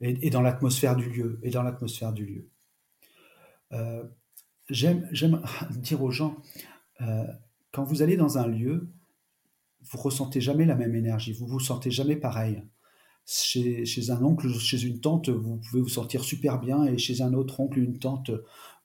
et, 0.00 0.30
dans 0.30 0.42
l'atmosphère 0.42 0.96
du 0.96 1.08
lieu. 1.08 1.38
Et 1.42 1.50
dans 1.50 1.62
l'atmosphère 1.62 2.12
du 2.12 2.26
lieu. 2.26 2.50
j'aime, 4.68 5.08
j'aime 5.12 5.42
dire 5.70 6.02
aux 6.02 6.10
gens, 6.10 6.36
quand 7.72 7.84
vous 7.84 8.02
allez 8.02 8.16
dans 8.16 8.38
un 8.38 8.46
lieu, 8.46 8.90
vous 9.82 9.98
ressentez 9.98 10.40
jamais 10.40 10.64
la 10.64 10.74
même 10.74 10.94
énergie, 10.94 11.32
vous 11.32 11.46
vous 11.46 11.60
sentez 11.60 11.90
jamais 11.90 12.16
pareil. 12.16 12.62
Chez, 13.28 13.84
un 14.10 14.22
oncle, 14.22 14.48
chez 14.58 14.82
une 14.84 15.00
tante, 15.00 15.28
vous 15.30 15.56
pouvez 15.56 15.82
vous 15.82 15.88
sentir 15.88 16.22
super 16.22 16.60
bien, 16.60 16.84
et 16.84 16.96
chez 16.96 17.22
un 17.22 17.34
autre 17.34 17.58
oncle, 17.58 17.80
une 17.80 17.98
tante, 17.98 18.30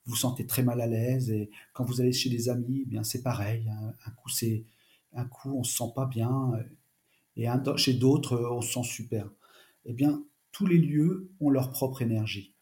vous 0.06 0.16
sentez 0.16 0.46
très 0.46 0.62
mal 0.62 0.80
à 0.80 0.86
l'aise. 0.86 1.30
Et 1.30 1.50
quand 1.72 1.84
vous 1.84 2.00
allez 2.00 2.12
chez 2.12 2.30
des 2.30 2.48
amis, 2.48 2.82
eh 2.82 2.88
bien 2.88 3.04
c'est 3.04 3.22
pareil. 3.22 3.68
Un, 3.68 4.10
coup, 4.10 4.28
c'est 4.28 4.64
un 5.14 5.24
coup, 5.24 5.56
on 5.56 5.64
se 5.64 5.76
sent 5.76 5.92
pas 5.94 6.06
bien, 6.06 6.52
et 7.36 7.46
chez 7.76 7.94
d'autres, 7.94 8.38
on 8.50 8.60
se 8.60 8.72
sent 8.72 8.84
super. 8.84 9.30
Eh 9.84 9.92
bien, 9.92 10.24
tous 10.52 10.66
les 10.66 10.78
lieux 10.78 11.30
ont 11.40 11.50
leur 11.50 11.70
propre 11.70 12.02
énergie. 12.02 12.54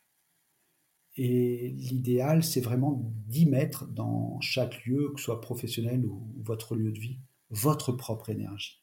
Et 1.17 1.71
l'idéal, 1.71 2.45
c'est 2.45 2.61
vraiment 2.61 3.13
d'y 3.27 3.47
mettre 3.47 3.87
dans 3.89 4.41
chaque 4.41 4.87
lieu, 4.87 5.11
que 5.13 5.19
ce 5.19 5.25
soit 5.25 5.41
professionnel 5.41 6.07
ou 6.07 6.33
votre 6.39 6.77
lieu 6.77 6.93
de 6.93 7.01
vie, 7.01 7.19
votre 7.51 7.93
propre 7.93 8.31
énergie. 8.31 8.81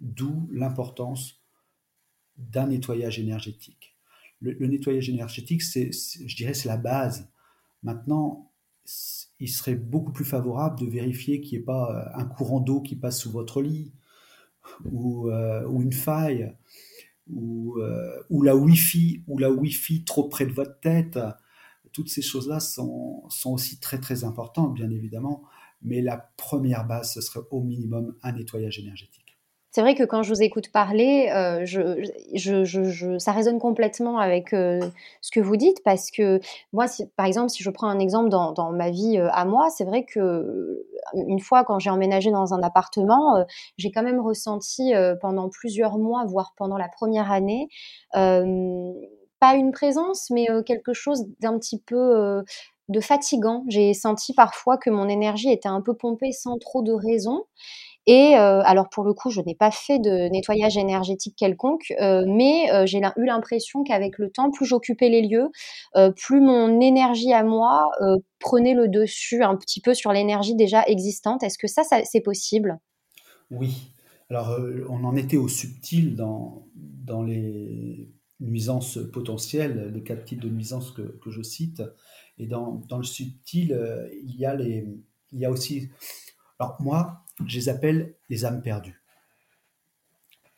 D'où 0.00 0.48
l'importance 0.52 1.42
d'un 2.36 2.68
nettoyage 2.68 3.18
énergétique. 3.18 3.96
Le, 4.40 4.66
nettoyage 4.66 5.08
énergétique, 5.08 5.62
c'est, 5.62 5.90
je 5.92 6.36
dirais, 6.36 6.54
c'est 6.54 6.68
la 6.68 6.76
base. 6.76 7.30
Maintenant, 7.82 8.50
il 9.40 9.48
serait 9.48 9.74
beaucoup 9.74 10.12
plus 10.12 10.24
favorable 10.24 10.78
de 10.78 10.86
vérifier 10.86 11.40
qu'il 11.40 11.58
n'y 11.58 11.62
ait 11.62 11.66
pas 11.66 11.90
euh, 11.90 12.20
un 12.20 12.24
courant 12.24 12.60
d'eau 12.60 12.80
qui 12.80 12.96
passe 12.96 13.20
sous 13.20 13.30
votre 13.30 13.62
lit, 13.62 13.92
ou, 14.84 15.28
euh, 15.30 15.68
une 15.68 15.92
faille, 15.92 16.56
ou, 17.28 17.78
euh, 17.78 18.22
ou, 18.30 18.42
la 18.42 18.56
Wi-Fi, 18.56 19.24
ou 19.26 19.38
la 19.38 19.50
Wi-Fi 19.50 20.04
trop 20.04 20.28
près 20.28 20.46
de 20.46 20.52
votre 20.52 20.80
tête. 20.80 21.18
Toutes 21.92 22.08
ces 22.08 22.22
choses-là 22.22 22.60
sont 22.60 23.24
aussi 23.46 23.80
très 23.80 23.98
très 23.98 24.24
importantes, 24.24 24.74
bien 24.74 24.90
évidemment, 24.90 25.42
mais 25.82 26.02
la 26.02 26.18
première 26.36 26.86
base, 26.86 27.14
ce 27.14 27.20
serait 27.20 27.46
au 27.50 27.62
minimum 27.62 28.14
un 28.22 28.32
nettoyage 28.32 28.78
énergétique. 28.78 29.25
C'est 29.76 29.82
vrai 29.82 29.94
que 29.94 30.04
quand 30.04 30.22
je 30.22 30.32
vous 30.32 30.42
écoute 30.42 30.72
parler, 30.72 31.28
euh, 31.34 31.66
ça 33.18 33.32
résonne 33.32 33.58
complètement 33.58 34.18
avec 34.18 34.54
euh, 34.54 34.80
ce 35.20 35.30
que 35.30 35.38
vous 35.38 35.56
dites 35.56 35.84
parce 35.84 36.10
que 36.10 36.40
moi, 36.72 36.86
par 37.14 37.26
exemple, 37.26 37.50
si 37.50 37.62
je 37.62 37.68
prends 37.68 37.88
un 37.88 37.98
exemple 37.98 38.30
dans, 38.30 38.72
ma 38.72 38.88
vie 38.88 39.18
euh, 39.18 39.28
à 39.32 39.44
moi, 39.44 39.68
c'est 39.68 39.84
vrai 39.84 40.06
que 40.06 40.82
une 41.12 41.40
fois 41.40 41.62
quand 41.64 41.78
j'ai 41.78 41.90
emménagé 41.90 42.30
dans 42.30 42.54
un 42.54 42.62
appartement, 42.62 43.44
j'ai 43.76 43.90
quand 43.90 44.02
même 44.02 44.18
ressenti 44.18 44.94
pendant 45.20 45.50
plusieurs 45.50 45.98
mois, 45.98 46.24
voire 46.24 46.54
pendant 46.56 46.78
la 46.78 46.88
première 46.88 47.30
année, 47.30 47.68
pas 48.14 49.56
une 49.56 49.72
présence, 49.72 50.30
mais 50.30 50.46
quelque 50.64 50.94
chose 50.94 51.26
d'un 51.40 51.58
petit 51.58 51.82
peu 51.82 52.42
de 52.88 53.00
fatigant. 53.00 53.64
J'ai 53.68 53.92
senti 53.92 54.32
parfois 54.32 54.78
que 54.78 54.88
mon 54.88 55.06
énergie 55.08 55.50
était 55.50 55.68
un 55.68 55.82
peu 55.82 55.94
pompée 55.94 56.32
sans 56.32 56.56
trop 56.56 56.82
de 56.82 56.92
raison. 56.92 57.44
Et 58.06 58.36
euh, 58.36 58.62
alors 58.64 58.88
pour 58.88 59.02
le 59.02 59.12
coup, 59.14 59.30
je 59.30 59.40
n'ai 59.40 59.56
pas 59.56 59.72
fait 59.72 59.98
de 59.98 60.28
nettoyage 60.28 60.76
énergétique 60.76 61.34
quelconque, 61.36 61.92
euh, 62.00 62.24
mais 62.28 62.70
euh, 62.72 62.86
j'ai 62.86 62.98
eu 62.98 63.24
l'impression 63.24 63.82
qu'avec 63.82 64.18
le 64.18 64.30
temps, 64.30 64.52
plus 64.52 64.64
j'occupais 64.64 65.08
les 65.08 65.22
lieux, 65.22 65.48
plus 66.16 66.40
mon 66.40 66.80
énergie 66.80 67.32
à 67.32 67.42
moi 67.42 67.90
prenait 68.38 68.74
le 68.74 68.88
dessus 68.88 69.42
un 69.42 69.56
petit 69.56 69.80
peu 69.80 69.94
sur 69.94 70.12
l'énergie 70.12 70.54
déjà 70.54 70.84
existante. 70.84 71.42
Est-ce 71.42 71.58
que 71.58 71.66
ça, 71.66 71.82
c'est 72.04 72.20
possible? 72.20 72.78
Oui. 73.50 73.90
Alors 74.30 74.56
on 74.88 75.04
en 75.04 75.16
était 75.16 75.36
au 75.36 75.48
subtil 75.48 76.14
dans, 76.16 76.64
les 77.24 78.08
nuisances 78.40 78.98
potentielles, 79.12 79.90
les 79.94 80.02
quatre 80.02 80.24
types 80.24 80.42
de 80.42 80.48
nuisances 80.48 80.92
que, 80.92 81.30
je 81.30 81.42
cite. 81.42 81.82
Et 82.38 82.46
dans, 82.46 82.82
le 82.96 83.04
subtil, 83.04 83.76
il 84.22 84.36
y 84.36 85.44
a 85.44 85.50
aussi. 85.50 85.88
Alors, 86.58 86.80
moi, 86.80 87.24
je 87.46 87.58
les 87.58 87.68
appelle 87.68 88.14
les 88.28 88.44
âmes 88.44 88.62
perdues. 88.62 89.02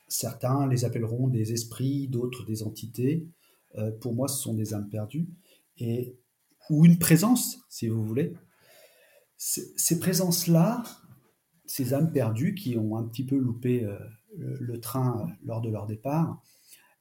Certains 0.09 0.67
les 0.67 0.85
appelleront 0.85 1.29
des 1.29 1.53
esprits, 1.53 2.09
d'autres 2.09 2.45
des 2.45 2.63
entités. 2.63 3.29
Euh, 3.77 3.91
pour 3.91 4.15
moi, 4.15 4.29
ce 4.29 4.41
sont 4.41 4.55
des 4.55 4.75
âmes 4.75 4.89
perdues. 4.89 5.29
Et, 5.79 6.17
ou 6.71 6.85
une 6.85 6.99
présence, 6.99 7.59
si 7.69 7.89
vous 7.89 8.03
voulez. 8.05 8.35
Ces 9.37 10.01
présences-là, 10.01 10.83
ces 11.65 11.95
âmes 11.95 12.13
perdues 12.13 12.55
qui 12.55 12.77
ont 12.77 12.97
un 12.97 13.05
petit 13.05 13.25
peu 13.25 13.37
loupé 13.37 13.85
euh, 13.85 13.99
le, 14.37 14.81
train 14.81 15.31
lors 15.45 15.61
de 15.61 15.71
leur 15.71 15.87
départ, 15.87 16.43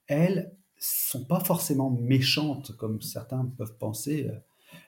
elles 0.05 0.55
sont 0.77 1.25
pas 1.25 1.39
forcément 1.39 1.89
méchantes 1.89 2.75
comme 2.77 3.01
certains 3.01 3.45
peuvent 3.57 3.77
penser. 3.77 4.29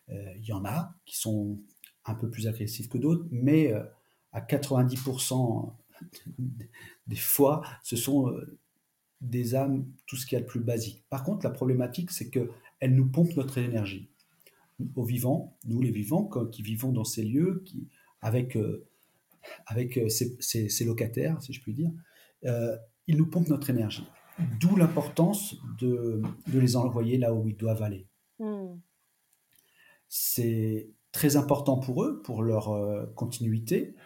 Euh, 0.10 0.34
il 0.38 0.46
y 0.46 0.54
en 0.54 0.66
a 0.66 0.94
qui 1.06 1.18
sont 1.18 1.60
un 2.06 2.16
peu 2.16 2.30
plus 2.30 2.48
agressifs 2.48 2.90
que 2.90 2.98
d'autres, 2.98 3.26
mais 3.32 3.74
euh, 3.74 3.84
à 4.32 4.42
90% 4.42 5.74
des 7.08 7.16
fois, 7.16 7.62
ce 7.84 7.96
sont 7.96 8.30
euh, 8.30 8.58
des 9.22 9.56
âmes, 9.56 9.86
tout 10.06 10.16
ce 10.16 10.26
qui 10.26 10.36
est 10.36 10.40
le 10.40 10.46
plus 10.46 10.60
basique. 10.60 11.04
Par 11.10 11.24
contre, 11.24 11.46
la 11.46 11.52
problématique, 11.52 12.12
c'est 12.12 12.30
qu'elles 12.30 12.96
nous 12.96 13.08
pompent 13.08 13.36
notre 13.36 13.58
énergie. 13.58 14.10
Aux 14.96 15.04
vivants, 15.04 15.58
nous 15.66 15.82
les 15.82 15.92
vivants, 15.92 16.30
qui 16.52 16.62
vivons 16.62 16.92
dans 16.92 17.04
ces 17.04 17.24
lieux, 17.24 17.64
qui, 17.66 17.90
avec, 18.22 18.58
avec 19.66 20.00
ses, 20.10 20.86
locataires, 20.86 21.42
si 21.42 21.52
je 21.52 21.62
puis 21.62 21.74
dire, 21.74 21.92
ils 23.08 23.18
nous 23.18 23.26
pompent 23.26 23.50
notre 23.50 23.70
énergie. 23.70 24.08
D'où 24.62 24.78
l'importance 24.78 25.58
de, 25.82 26.22
de, 26.48 26.60
les 26.60 26.78
envoyer 26.78 27.18
là 27.18 27.34
où 27.34 27.50
ils 27.50 27.58
doivent 27.58 27.84
aller. 27.84 28.08
Hmm. 28.40 28.78
C'est 30.08 30.92
très 31.12 31.36
important 31.36 31.78
pour 31.78 32.06
eux, 32.06 32.22
pour 32.22 32.42
leur 32.42 33.14
continuité. 33.16 33.98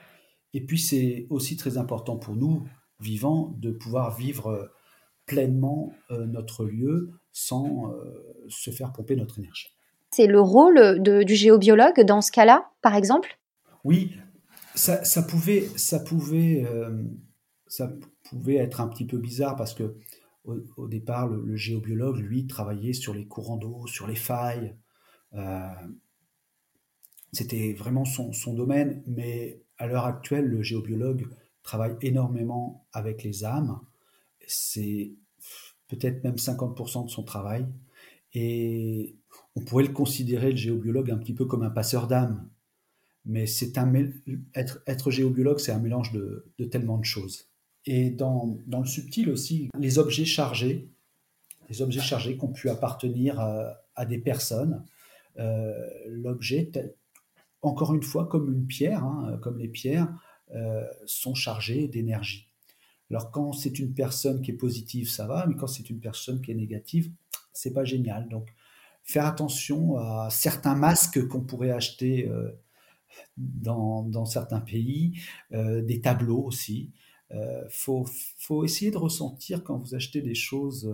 Et 0.53 0.65
puis 0.65 0.79
c'est 0.79 1.27
aussi 1.29 1.57
très 1.57 1.77
important 1.77 2.17
pour 2.17 2.35
nous, 2.35 2.63
vivants, 2.99 3.55
de 3.57 3.71
pouvoir 3.71 4.15
vivre 4.15 4.71
pleinement 5.25 5.93
notre 6.09 6.65
lieu 6.65 7.11
sans 7.31 7.93
se 8.49 8.69
faire 8.71 8.91
pomper 8.91 9.15
notre 9.15 9.39
énergie. 9.39 9.69
C'est 10.11 10.27
le 10.27 10.41
rôle 10.41 11.01
du 11.01 11.35
géobiologue 11.35 12.01
dans 12.01 12.21
ce 12.21 12.31
cas-là, 12.31 12.69
par 12.81 12.95
exemple? 12.95 13.39
Oui, 13.83 14.15
ça, 14.75 15.23
pouvait, 15.23 15.67
ça, 15.75 15.99
pouvait, 15.99 16.65
ça 17.67 17.91
pouvait 18.23 18.57
être 18.57 18.81
un 18.81 18.87
petit 18.87 19.05
peu 19.05 19.17
bizarre 19.17 19.55
parce 19.55 19.73
que 19.73 19.95
au, 20.45 20.87
départ, 20.87 21.27
le, 21.27 21.55
géobiologue, 21.55 22.17
lui, 22.17 22.47
travaillait 22.47 22.93
sur 22.93 23.13
les 23.13 23.25
courants 23.25 23.57
d'eau, 23.57 23.87
sur 23.87 24.07
les 24.07 24.15
failles. 24.15 24.75
C'était 27.31 27.73
vraiment 27.73 28.05
son, 28.05 28.31
son, 28.33 28.53
domaine, 28.53 29.01
mais 29.07 29.63
à 29.77 29.87
l'heure 29.87 30.05
actuelle, 30.05 30.45
le 30.45 30.61
géobiologue 30.61 31.27
travaille 31.63 31.95
énormément 32.01 32.85
avec 32.93 33.23
les 33.23 33.45
âmes. 33.45 33.79
C'est 34.47 35.13
peut-être 35.87 36.23
même 36.23 36.35
50% 36.35 37.05
de 37.05 37.09
son 37.09 37.23
travail. 37.23 37.65
Et 38.33 39.15
on 39.55 39.61
pourrait 39.61 39.85
le 39.85 39.93
considérer, 39.93 40.51
le 40.51 40.57
géobiologue, 40.57 41.11
un 41.11 41.17
petit 41.17 41.33
peu 41.33 41.45
comme 41.45 41.63
un 41.63 41.69
passeur 41.69 42.07
d'âme. 42.07 42.49
Mais 43.25 43.45
c'est 43.45 43.77
un 43.77 43.93
être, 44.53 45.11
géobiologue, 45.11 45.59
c'est 45.59 45.71
un 45.71 45.79
mélange 45.79 46.11
de, 46.11 46.45
tellement 46.69 46.97
de 46.97 47.05
choses. 47.05 47.49
Et 47.85 48.09
dans, 48.09 48.57
dans, 48.67 48.79
le 48.79 48.85
subtil 48.85 49.29
aussi, 49.29 49.69
les 49.79 49.99
objets 49.99 50.25
chargés, 50.25 50.89
les 51.69 51.81
objets 51.81 52.01
chargés 52.01 52.37
qui 52.37 52.43
ont 52.43 52.51
pu 52.51 52.69
appartenir 52.69 53.39
à, 53.39 54.05
des 54.05 54.17
personnes, 54.17 54.83
euh, 55.39 55.73
l'objet, 56.07 56.69
encore 57.63 57.93
une 57.93 58.03
fois, 58.03 58.27
comme 58.27 58.53
une 58.53 58.67
pierre, 58.67 59.03
hein, 59.03 59.39
comme 59.41 59.57
les 59.57 59.67
pierres, 59.67 60.13
euh, 60.53 60.85
sont 61.05 61.33
chargés 61.33 61.87
d'énergie. 61.87 62.47
Alors 63.09 63.31
quand 63.31 63.53
c'est 63.53 63.79
une 63.79 63.93
personne 63.93 64.41
qui 64.41 64.51
est 64.51 64.55
positive, 64.55 65.09
ça 65.09 65.27
va, 65.27 65.45
mais 65.47 65.55
quand 65.55 65.67
c'est 65.67 65.89
une 65.89 65.99
personne 65.99 66.41
qui 66.41 66.51
est 66.51 66.55
négative, 66.55 67.11
c'est 67.53 67.73
pas 67.73 67.83
génial. 67.83 68.27
Donc 68.29 68.53
faire 69.03 69.25
attention 69.25 69.97
à 69.97 70.29
certains 70.29 70.75
masques 70.75 71.27
qu'on 71.27 71.41
pourrait 71.41 71.71
acheter 71.71 72.27
euh, 72.27 72.51
dans, 73.37 74.25
certains 74.25 74.61
pays, 74.61 75.19
euh, 75.53 75.81
des 75.81 76.01
tableaux 76.01 76.43
aussi. 76.43 76.91
Il 77.31 77.37
euh, 77.37 77.67
faut, 77.69 78.63
essayer 78.63 78.91
de 78.91 78.97
ressentir 78.97 79.63
quand 79.63 79.77
vous 79.77 79.95
achetez 79.95 80.21
des 80.21 80.35
choses, 80.35 80.91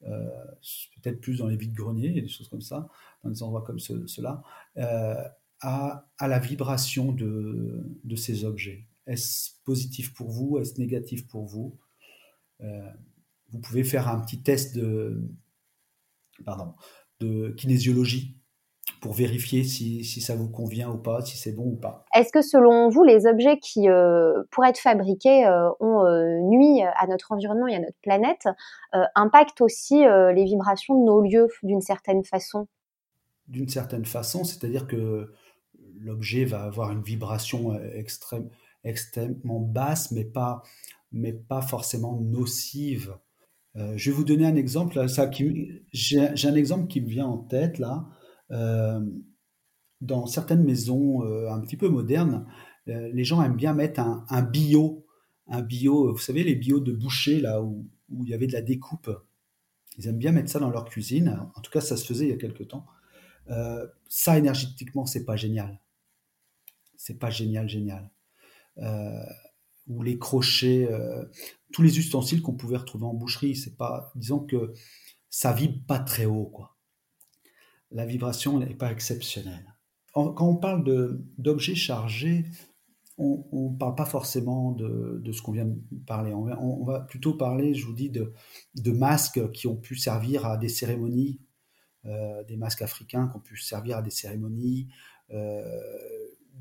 peut-être 0.00 1.20
plus 1.20 1.38
dans 1.38 1.48
les 1.48 1.56
vides-greniers, 1.56 2.20
des 2.22 2.28
choses 2.28 2.48
comme 2.48 2.60
ça, 2.60 2.88
dans 3.24 3.30
des 3.30 3.42
endroits 3.42 3.62
comme 3.62 3.78
cela, 3.78 4.42
à, 5.66 6.08
à, 6.18 6.28
la 6.28 6.38
vibration 6.38 7.10
de, 7.10 7.84
de 8.04 8.16
ces 8.16 8.44
objets. 8.44 8.86
Est-ce 9.06 9.50
positif 9.64 10.14
pour 10.14 10.30
vous? 10.30 10.58
Est-ce 10.58 10.78
négatif 10.80 11.26
pour 11.26 11.44
vous? 11.44 11.76
Vous 12.60 13.58
pouvez 13.58 13.84
faire 13.84 14.08
un 14.08 14.20
petit 14.20 14.42
test 14.42 14.76
de, 14.76 15.22
pardon, 16.44 16.74
de 17.20 17.50
kinésiologie 17.56 18.36
pour 19.00 19.12
vérifier 19.12 19.64
si, 19.64 20.04
si, 20.04 20.20
ça 20.20 20.36
vous 20.36 20.48
convient 20.48 20.90
ou 20.90 20.98
pas, 20.98 21.20
si 21.20 21.36
c'est 21.36 21.52
bon 21.52 21.64
ou 21.64 21.76
pas. 21.76 22.04
Est-ce 22.14 22.32
que 22.32 22.42
selon 22.42 22.88
vous, 22.88 23.02
les 23.02 23.26
objets 23.26 23.58
qui 23.58 23.88
euh, 23.88 24.42
pourraient 24.50 24.70
être 24.70 24.78
fabriqués 24.78 25.46
euh, 25.46 25.68
ont 25.80 26.04
euh, 26.04 26.40
nuit 26.42 26.82
à 26.82 27.06
notre 27.08 27.32
environnement 27.32 27.66
et 27.66 27.74
à 27.74 27.80
notre 27.80 27.98
planète 28.02 28.48
impactent 29.14 29.60
aussi 29.60 29.98
les 29.98 30.44
vibrations 30.44 30.98
de 30.98 31.04
nos 31.04 31.20
lieux 31.20 31.48
d'une 31.62 31.80
certaine 31.80 32.24
façon? 32.24 32.66
D'une 33.48 33.68
certaine 33.68 34.06
façon, 34.06 34.44
c'est-à-dire 34.44 34.86
que 34.86 35.32
l'objet 36.00 36.44
va 36.44 36.62
avoir 36.62 36.92
une 36.92 37.02
vibration 37.02 37.78
extrême, 37.92 38.48
extrêmement 38.84 39.60
basse, 39.60 40.12
mais 40.12 40.24
pas, 40.24 40.62
forcément 41.62 42.20
nocive 42.20 43.16
euh, 43.76 43.92
je 43.96 44.10
vais 44.10 44.16
vous 44.16 44.24
donner 44.24 44.46
un 44.46 44.56
exemple. 44.56 45.04
J'ai, 45.92 46.20
un 46.20 46.54
exemple 46.54 46.86
qui 46.86 47.00
me 47.00 47.08
vient 47.08 47.26
en 47.26 47.38
tête 47.38 47.78
là. 47.78 48.06
Euh, 48.50 49.00
dans 50.00 50.26
certaines 50.26 50.62
maisons 50.62 51.24
euh, 51.24 51.50
un 51.50 51.60
petit 51.60 51.76
peu 51.76 51.88
modernes, 51.88 52.46
les 52.86 53.24
gens 53.24 53.42
aiment 53.42 53.56
bien 53.56 53.74
mettre 53.74 54.00
un, 54.00 54.42
bio, 54.42 55.06
un 55.48 55.60
bio. 55.60 56.12
Vous 56.12 56.18
savez 56.18 56.44
les 56.44 56.54
bios 56.54 56.78
de 56.78 56.92
boucher 56.92 57.40
là 57.40 57.60
où, 57.60 57.88
où, 58.10 58.24
il 58.24 58.30
y 58.30 58.34
avait 58.34 58.46
de 58.46 58.52
la 58.52 58.62
découpe. 58.62 59.10
Ils 59.98 60.06
aiment 60.06 60.18
bien 60.18 60.30
mettre 60.30 60.50
ça 60.50 60.60
dans 60.60 60.70
leur 60.70 60.84
cuisine. 60.84 61.40
En 61.56 61.60
tout 61.60 61.70
cas, 61.72 61.80
ça 61.80 61.96
se 61.96 62.06
faisait 62.06 62.26
il 62.26 62.30
y 62.30 62.34
a 62.34 62.36
quelque 62.36 62.62
temps. 62.62 62.86
ça 64.08 64.38
énergétiquement, 64.38 65.04
c'est 65.04 65.24
pas 65.24 65.34
génial. 65.34 65.80
C'est 66.96 67.18
pas 67.18 67.30
génial, 67.30 67.68
génial. 67.68 68.10
ou 69.86 70.02
les 70.02 70.18
crochets 70.18 70.88
tous 71.72 71.82
les 71.82 71.98
ustensiles 71.98 72.42
qu'on 72.42 72.54
pouvait 72.54 72.76
retrouver 72.76 73.04
en 73.04 73.14
boucherie. 73.14 73.56
C'est 73.56 73.76
pas, 73.76 74.12
disons 74.14 74.40
que 74.40 74.72
ça 75.30 75.52
vibre 75.52 75.84
pas 75.86 75.98
très 75.98 76.24
haut, 76.24 76.46
quoi. 76.46 76.76
La 77.90 78.04
vibration 78.04 78.58
n'est 78.58 78.74
pas 78.74 78.90
exceptionnelle. 78.90 79.74
Quand 80.12 80.40
on 80.40 80.56
parle 80.56 80.82
d'objets 81.38 81.74
chargés, 81.74 82.46
on 83.18 83.70
ne 83.72 83.78
parle 83.78 83.94
pas 83.94 84.06
forcément 84.06 84.72
de, 84.72 85.30
ce 85.32 85.42
qu'on 85.42 85.52
vient 85.52 85.66
de 85.66 85.78
parler. 86.06 86.32
On 86.32 86.84
va, 86.84 87.00
plutôt 87.00 87.34
parler, 87.34 87.74
je 87.74 87.86
vous 87.86 87.92
dis, 87.92 88.10
de, 88.10 88.32
de, 88.74 88.92
masques 88.92 89.50
qui 89.52 89.66
ont 89.66 89.76
pu 89.76 89.96
servir 89.96 90.46
à 90.46 90.56
des 90.56 90.68
cérémonies, 90.68 91.40
euh, 92.06 92.42
des 92.44 92.56
masques 92.56 92.82
africains 92.82 93.28
qui 93.28 93.36
ont 93.36 93.40
pu 93.40 93.56
servir 93.58 93.98
à 93.98 94.02
des 94.02 94.10
cérémonies, 94.10 94.88
euh, 95.30 95.64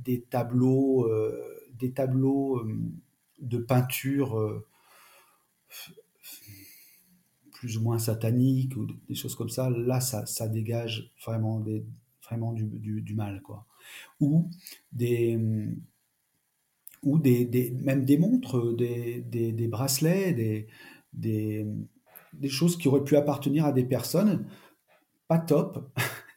des 0.04 0.22
tableaux, 0.22 1.08
euh, 1.08 1.42
des 1.74 1.92
tableaux 1.92 2.62
de 3.40 3.58
peinture 3.58 4.64
plus 7.52 7.78
ou 7.78 7.82
moins 7.82 7.98
satanique 7.98 8.76
ou 8.78 8.86
des 9.08 9.16
choses 9.16 9.36
comme 9.36 9.50
ça, 9.50 9.70
là, 9.70 10.00
ça, 10.00 10.48
dégage 10.48 11.12
vraiment, 11.26 11.60
des, 11.60 11.86
vraiment 12.24 12.54
du, 12.54 13.16
mal, 13.16 13.42
quoi. 13.42 13.66
Ou 14.20 14.50
des, 14.92 15.40
ou 17.02 17.18
des, 17.18 17.76
même 17.82 18.06
des 18.06 18.18
montres, 18.18 18.76
des, 18.76 19.22
des 19.22 19.68
bracelets, 19.68 20.34
des, 20.34 20.68
des, 21.14 22.50
choses 22.50 22.78
qui 22.78 22.88
auraient 22.88 23.04
pu 23.04 23.16
appartenir 23.16 23.66
à 23.66 23.72
des 23.72 23.86
personnes 23.86 24.46
pas 25.28 25.40
top. 25.40 25.90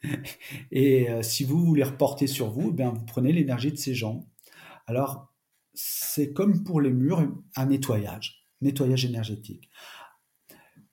Et 0.71 1.09
euh, 1.09 1.21
si 1.21 1.43
vous 1.43 1.63
voulez 1.63 1.83
reporter 1.83 2.27
sur 2.27 2.49
vous, 2.49 2.71
ben 2.71 2.89
vous 2.89 3.05
prenez 3.05 3.31
l'énergie 3.31 3.71
de 3.71 3.77
ces 3.77 3.93
gens. 3.93 4.27
Alors, 4.87 5.33
c'est 5.73 6.33
comme 6.33 6.63
pour 6.63 6.81
les 6.81 6.91
murs, 6.91 7.27
un 7.55 7.65
nettoyage 7.67 8.39
nettoyage 8.61 9.05
énergétique. 9.05 9.69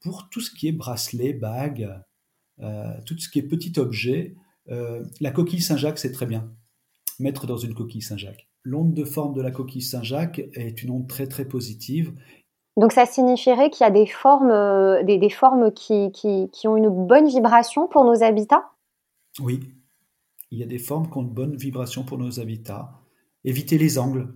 Pour 0.01 0.29
tout 0.31 0.41
ce 0.41 0.51
qui 0.51 0.69
est 0.69 0.73
bracelet, 0.73 1.33
bague, 1.33 1.91
euh, 2.61 2.95
tout 3.05 3.19
ce 3.19 3.29
qui 3.29 3.39
est 3.39 3.43
petit 3.43 3.79
objet, 3.79 4.37
euh, 4.71 5.05
la 5.21 5.31
coquille 5.31 5.61
Saint-Jacques, 5.61 5.99
c'est 5.99 6.13
très 6.13 6.27
bien. 6.27 6.53
Mettre 7.19 7.47
dans 7.47 7.57
une 7.57 7.75
coquille 7.75 8.03
Saint-Jacques. 8.03 8.49
L'onde 8.63 8.95
de 8.95 9.05
forme 9.05 9.35
de 9.35 9.43
la 9.43 9.51
coquille 9.51 9.83
Saint-Jacques 9.83 10.43
est 10.55 10.83
une 10.83 10.91
onde 10.91 11.09
très 11.09 11.27
très 11.27 11.45
positive. 11.45 12.13
Donc 12.77 12.93
ça 12.93 13.07
signifierait 13.07 13.71
qu'il 13.71 13.85
y 13.85 13.89
a 13.89 13.91
des 13.91 14.07
formes, 14.07 14.51
euh, 14.51 15.03
des, 15.03 15.31
formes 15.31 15.73
qui, 15.73 16.13
qui, 16.13 16.69
ont 16.69 16.77
une 16.77 16.91
bonne 16.91 17.27
vibration 17.27 17.89
pour 17.89 18.05
nos 18.05 18.23
habitats? 18.23 18.71
Oui, 19.41 19.61
il 20.51 20.59
y 20.59 20.63
a 20.63 20.67
des 20.67 20.79
formes 20.79 21.11
qui 21.11 21.19
ont 21.19 21.23
une 21.23 21.35
bonne 21.35 21.57
vibration 21.57 22.05
pour 22.05 22.19
nos 22.19 22.41
habitats. 22.41 23.01
Éviter 23.45 23.79
les 23.79 23.99
angles 23.99 24.33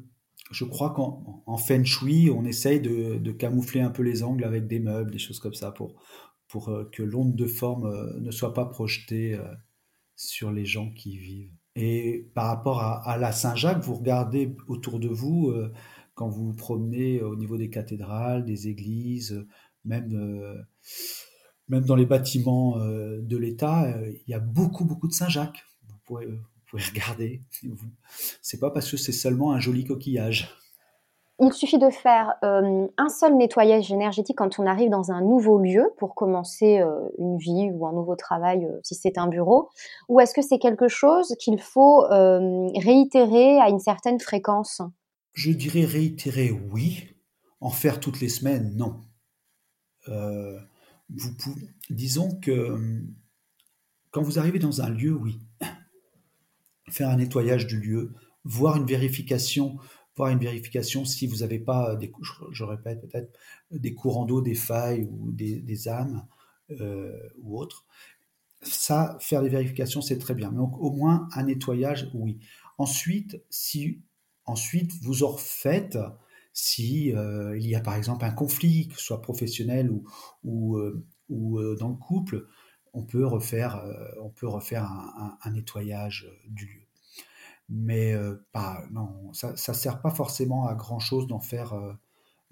je 0.50 0.64
crois 0.64 0.90
qu'en 0.90 1.56
feng 1.56 1.84
shui, 1.84 2.30
on 2.30 2.44
essaye 2.44 2.80
de, 2.80 3.32
camoufler 3.32 3.80
un 3.80 3.90
peu 3.90 4.02
les 4.02 4.22
angles 4.22 4.44
avec 4.44 4.66
des 4.66 4.80
meubles, 4.80 5.10
des 5.10 5.18
choses 5.18 5.38
comme 5.38 5.54
ça, 5.54 5.70
pour, 5.70 5.94
pour 6.48 6.68
euh, 6.68 6.88
que 6.92 7.02
l'onde 7.02 7.36
de 7.36 7.46
forme 7.46 7.86
euh, 7.86 8.18
ne 8.20 8.30
soit 8.30 8.52
pas 8.52 8.66
projetée 8.66 9.34
euh, 9.34 9.44
sur 10.16 10.50
les 10.52 10.64
gens 10.64 10.90
qui 10.90 11.12
y 11.12 11.18
vivent. 11.18 11.54
Et 11.76 12.30
par 12.34 12.46
rapport 12.46 12.82
à, 12.82 13.16
la 13.16 13.30
Saint-Jacques, 13.30 13.82
vous 13.84 13.94
regardez 13.94 14.56
autour 14.66 14.98
de 14.98 15.08
vous, 15.08 15.54
quand 16.14 16.28
vous 16.28 16.46
vous 16.46 16.54
promenez 16.54 17.22
au 17.22 17.36
niveau 17.36 17.56
des 17.56 17.70
cathédrales, 17.70 18.44
des 18.44 18.66
églises, 18.66 19.46
même, 19.84 20.66
même 21.70 21.84
dans 21.84 21.96
les 21.96 22.04
bâtiments 22.04 22.76
de 22.78 23.36
l'État, 23.38 23.86
il 24.04 24.30
y 24.30 24.34
a 24.34 24.40
beaucoup, 24.40 24.84
beaucoup 24.84 25.08
de 25.08 25.12
Saint-Jacques. 25.14 25.64
Vous 25.88 25.96
pouvez, 26.04 26.26
pouvez 26.70 26.82
regarder. 26.84 27.40
C'est 28.40 28.60
pas 28.60 28.70
parce 28.70 28.90
que 28.90 28.96
c'est 28.96 29.12
seulement 29.12 29.52
un 29.52 29.60
joli 29.60 29.84
coquillage. 29.84 30.56
il 31.40 31.52
suffit 31.52 31.78
de 31.78 31.90
faire 31.90 32.34
euh, 32.44 32.86
un 32.96 33.08
seul 33.08 33.36
nettoyage 33.36 33.90
énergétique 33.90 34.38
quand 34.38 34.58
on 34.58 34.66
arrive 34.66 34.90
dans 34.90 35.10
un 35.10 35.20
nouveau 35.20 35.58
lieu 35.58 35.92
pour 35.98 36.14
commencer 36.14 36.78
euh, 36.78 37.08
une 37.18 37.38
vie 37.38 37.70
ou 37.72 37.86
un 37.86 37.92
nouveau 37.92 38.14
travail 38.14 38.64
euh, 38.64 38.78
si 38.82 38.94
c'est 38.94 39.18
un 39.18 39.26
bureau 39.26 39.70
Ou 40.08 40.20
est-ce 40.20 40.34
que 40.34 40.42
c'est 40.42 40.58
quelque 40.58 40.88
chose 40.88 41.34
qu'il 41.38 41.60
faut 41.60 42.04
réitérer 42.08 43.58
à 43.60 43.68
une 43.68 43.80
certaine 43.80 44.20
fréquence? 44.20 44.82
Je 45.32 45.52
dirais 45.52 45.84
réitérer 45.84 46.50
oui, 46.72 47.14
en 47.60 47.70
faire 47.70 48.00
toutes 48.00 48.20
les 48.20 48.28
semaines 48.28 48.76
non. 48.76 49.00
Vous 51.14 51.34
disons 51.90 52.38
que 52.40 53.02
quand 54.10 54.22
vous 54.22 54.38
arrivez 54.38 54.58
dans 54.58 54.80
un 54.82 54.90
lieu, 54.90 55.12
oui, 55.12 55.40
faire 56.88 57.08
un 57.08 57.16
nettoyage 57.16 57.66
du 57.66 57.78
lieu, 57.78 58.12
voir 58.44 58.76
une 58.76 58.86
vérification 58.86 59.78
une 60.28 60.38
vérification 60.38 61.04
si 61.04 61.26
vous 61.26 61.36
n'avez 61.36 61.58
pas, 61.58 61.96
des, 61.96 62.12
je, 62.50 62.64
répète 62.64 63.00
peut-être, 63.00 63.32
des 63.70 63.94
courants 63.94 64.26
d'eau, 64.26 64.42
des 64.42 64.54
failles 64.54 65.08
ou 65.10 65.32
des, 65.32 65.88
âmes 65.88 66.26
euh, 66.70 67.16
ou 67.38 67.58
autres. 67.58 67.86
Ça, 68.62 69.16
faire 69.20 69.42
des 69.42 69.48
vérifications, 69.48 70.02
c'est 70.02 70.18
très 70.18 70.34
bien. 70.34 70.52
Donc 70.52 70.76
au 70.78 70.90
moins 70.90 71.28
un 71.32 71.44
nettoyage, 71.44 72.10
oui. 72.12 72.38
Ensuite, 72.76 73.42
si 73.48 74.02
ensuite 74.44 74.92
vous 75.02 75.22
en 75.22 75.28
refaites, 75.28 75.98
si 76.52 77.14
euh, 77.14 77.56
il 77.56 77.66
y 77.66 77.74
a 77.74 77.80
par 77.80 77.94
exemple 77.94 78.24
un 78.24 78.32
conflit, 78.32 78.88
que 78.88 78.96
ce 78.96 79.04
soit 79.04 79.22
professionnel 79.22 79.90
ou, 80.42 80.76
euh, 80.76 81.06
ou 81.28 81.60
dans 81.76 81.88
le 81.88 81.96
couple, 81.96 82.46
on 82.92 83.04
peut 83.04 83.24
refaire, 83.24 83.76
un 83.76 85.50
nettoyage 85.50 86.28
du 86.48 86.66
lieu 86.66 86.90
mais 87.70 88.12
euh, 88.12 88.34
ça 89.32 89.52
ne 89.52 89.76
sert 89.76 90.02
pas 90.02 90.10
forcément 90.10 90.66
à 90.66 90.74
grand 90.74 90.98
chose 90.98 91.28
d'en 91.28 91.40
faire 91.40 91.72
euh, 91.72 91.92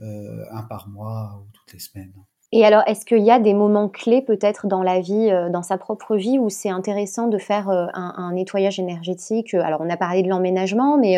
euh, 0.00 0.44
un 0.52 0.62
par 0.62 0.88
mois 0.88 1.42
ou 1.42 1.50
toutes 1.52 1.72
les 1.72 1.80
semaines. 1.80 2.14
Et 2.50 2.64
alors, 2.64 2.82
est-ce 2.86 3.04
qu'il 3.04 3.22
y 3.22 3.30
a 3.30 3.38
des 3.38 3.52
moments 3.52 3.90
clés 3.90 4.22
peut-être 4.22 4.66
dans 4.66 4.82
la 4.82 5.00
vie, 5.00 5.30
dans 5.52 5.62
sa 5.62 5.76
propre 5.76 6.16
vie, 6.16 6.38
où 6.38 6.48
c'est 6.48 6.70
intéressant 6.70 7.26
de 7.26 7.36
faire 7.36 7.68
un, 7.68 8.32
nettoyage 8.32 8.78
énergétique 8.78 9.52
Alors, 9.52 9.82
on 9.82 9.90
a 9.90 9.98
parlé 9.98 10.22
de 10.22 10.28
l'emménagement, 10.30 10.96
mais 10.96 11.16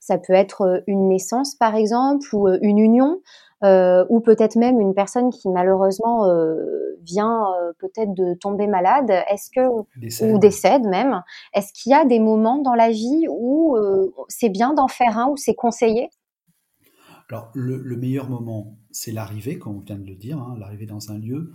ça 0.00 0.18
peut 0.18 0.32
être 0.32 0.82
une 0.88 1.06
naissance, 1.06 1.54
par 1.54 1.76
exemple, 1.76 2.26
ou 2.32 2.48
une 2.48 2.78
union. 2.78 3.20
Euh, 3.64 4.04
ou 4.08 4.18
peut-être 4.18 4.56
même 4.56 4.80
une 4.80 4.92
personne 4.92 5.30
qui 5.30 5.48
malheureusement 5.48 6.26
euh, 6.26 6.98
vient 7.02 7.44
euh, 7.60 7.72
peut-être 7.78 8.12
de 8.12 8.34
tomber 8.34 8.66
malade, 8.66 9.08
est-ce 9.30 9.50
que 9.54 9.60
ou 9.68 10.38
décède 10.38 10.84
même, 10.84 11.22
est-ce 11.54 11.72
qu'il 11.72 11.92
y 11.92 11.94
a 11.94 12.04
des 12.04 12.18
moments 12.18 12.58
dans 12.58 12.74
la 12.74 12.90
vie 12.90 13.26
où 13.30 13.76
c'est 14.28 14.48
bien 14.48 14.74
d'en 14.74 14.88
faire 14.88 15.16
un, 15.16 15.28
ou 15.28 15.36
c'est 15.36 15.54
conseillé? 15.54 16.10
Alors 17.32 17.50
le, 17.54 17.96
meilleur 17.96 18.28
moment, 18.28 18.78
c'est 18.90 19.10
l'arrivée, 19.10 19.58
comme 19.58 19.76
on 19.78 19.80
vient 19.80 19.98
de 19.98 20.06
le 20.06 20.14
dire, 20.14 20.38
hein, 20.38 20.54
l'arrivée 20.58 20.86
dans 20.86 21.10
un 21.10 21.18
lieu. 21.18 21.52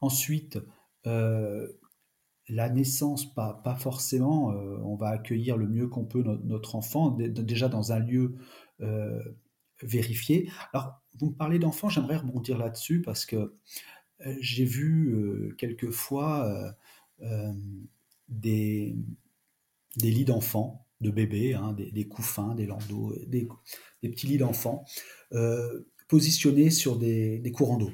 Ensuite, 0.00 0.58
la 1.04 2.70
naissance, 2.70 3.34
pas, 3.34 3.76
forcément. 3.78 4.48
on 4.48 4.96
va 4.96 5.08
accueillir 5.10 5.58
le 5.58 5.68
mieux 5.68 5.86
qu'on 5.86 6.04
peut 6.06 6.22
notre 6.22 6.76
enfant, 6.76 7.10
déjà 7.10 7.68
dans 7.68 7.92
un 7.92 7.98
lieu 7.98 8.36
vérifié. 9.82 10.50
Alors 10.72 11.00
vous 11.18 11.30
me 11.30 11.34
parlez 11.34 11.58
d'enfants, 11.58 11.88
j'aimerais 11.88 12.16
rebondir 12.16 12.58
là-dessus 12.58 13.02
parce 13.02 13.26
que 13.26 13.54
euh, 14.26 14.36
j'ai 14.40 14.64
vu 14.64 15.14
euh, 15.14 15.54
quelquefois 15.58 16.74
euh, 17.22 17.52
des 18.28 18.94
lits 19.96 20.24
d'enfants, 20.24 20.86
de 21.00 21.10
bébés, 21.10 21.54
hein, 21.54 21.74
des, 21.74 22.08
couffins, 22.08 22.54
des 22.54 22.66
landaux, 22.66 23.14
des, 23.26 23.48
petits 24.02 24.26
lits 24.26 24.38
d'enfants, 24.38 24.84
positionnés 26.08 26.70
sur 26.70 26.98
des, 26.98 27.52
courants 27.54 27.78
d'eau. 27.78 27.92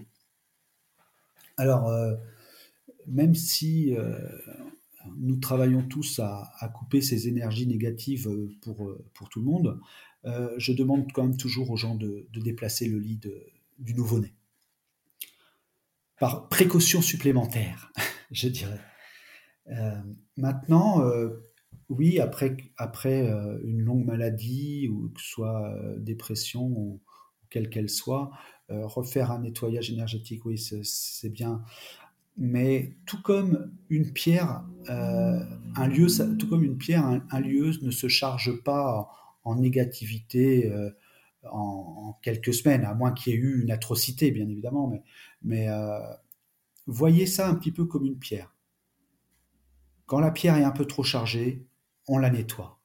Alors, 1.57 1.93
même 3.07 3.35
si 3.35 3.95
nous 5.17 5.37
travaillons 5.37 5.83
tous 5.83 6.19
à, 6.21 6.73
couper 6.75 7.01
ces 7.01 7.29
énergies 7.29 7.67
négatives 7.67 8.29
pour, 8.63 9.29
tout 9.31 9.41
le 9.41 9.45
monde, 9.45 9.81
euh, 10.25 10.55
je 10.57 10.73
demande 10.73 11.11
quand 11.13 11.23
même 11.23 11.37
toujours 11.37 11.71
aux 11.71 11.77
gens 11.77 11.95
de, 11.95 12.27
déplacer 12.33 12.89
le 12.89 12.99
lit 12.99 13.21
du 13.79 13.95
nouveau-né. 13.95 14.35
Par 16.19 16.49
précaution 16.49 17.03
supplémentaire, 17.03 17.93
je 18.31 18.49
dirais. 18.49 18.81
Euh, 19.69 20.01
maintenant, 20.37 21.03
euh, 21.03 21.31
oui, 21.89 22.21
après, 22.21 22.57
après 22.77 23.29
une 23.65 23.81
longue 23.81 24.05
maladie, 24.05 24.89
ou 24.89 25.11
que 25.11 25.21
ce 25.21 25.29
soit 25.29 25.75
dépression 25.99 26.67
ou, 26.67 27.01
quelle 27.51 27.71
qu'elle 27.71 27.91
soit, 27.91 28.33
refaire 28.69 29.31
un 29.31 29.41
nettoyage 29.41 29.91
énergétique, 29.91 30.45
oui, 30.45 30.59
c'est 30.59 31.29
bien. 31.29 31.63
Mais 32.37 32.97
tout 33.07 33.23
comme 33.23 33.71
une 33.91 34.13
pierre, 34.13 34.65
un 34.89 35.89
lieu, 35.89 36.07
ne 36.07 37.91
se 37.91 38.09
charge 38.09 38.63
pas 38.63 39.09
en 39.45 39.57
négativité 39.57 40.71
euh, 40.71 40.91
en, 41.51 42.19
quelques 42.23 42.55
semaines, 42.55 42.85
à 42.85 42.95
moins 42.95 43.13
qu'il 43.13 43.33
y 43.33 43.37
ait 43.37 43.39
eu 43.39 43.63
une 43.63 43.71
atrocité, 43.71 44.31
bien 44.31 44.49
évidemment. 44.49 44.93
Mais, 45.43 45.69
euh, 45.69 46.01
voyez 46.87 47.27
ça 47.27 47.49
un 47.49 47.55
petit 47.55 47.73
peu 47.73 47.85
comme 47.85 48.07
une 48.07 48.19
pierre. 48.19 48.54
Quand 50.15 50.21
la 50.21 50.31
pierre 50.31 50.57
est 50.57 50.63
un 50.63 50.71
peu 50.71 50.85
trop 50.85 51.03
chargée, 51.03 51.67
on 52.07 52.19
la 52.19 52.31
nettoie. 52.31 52.79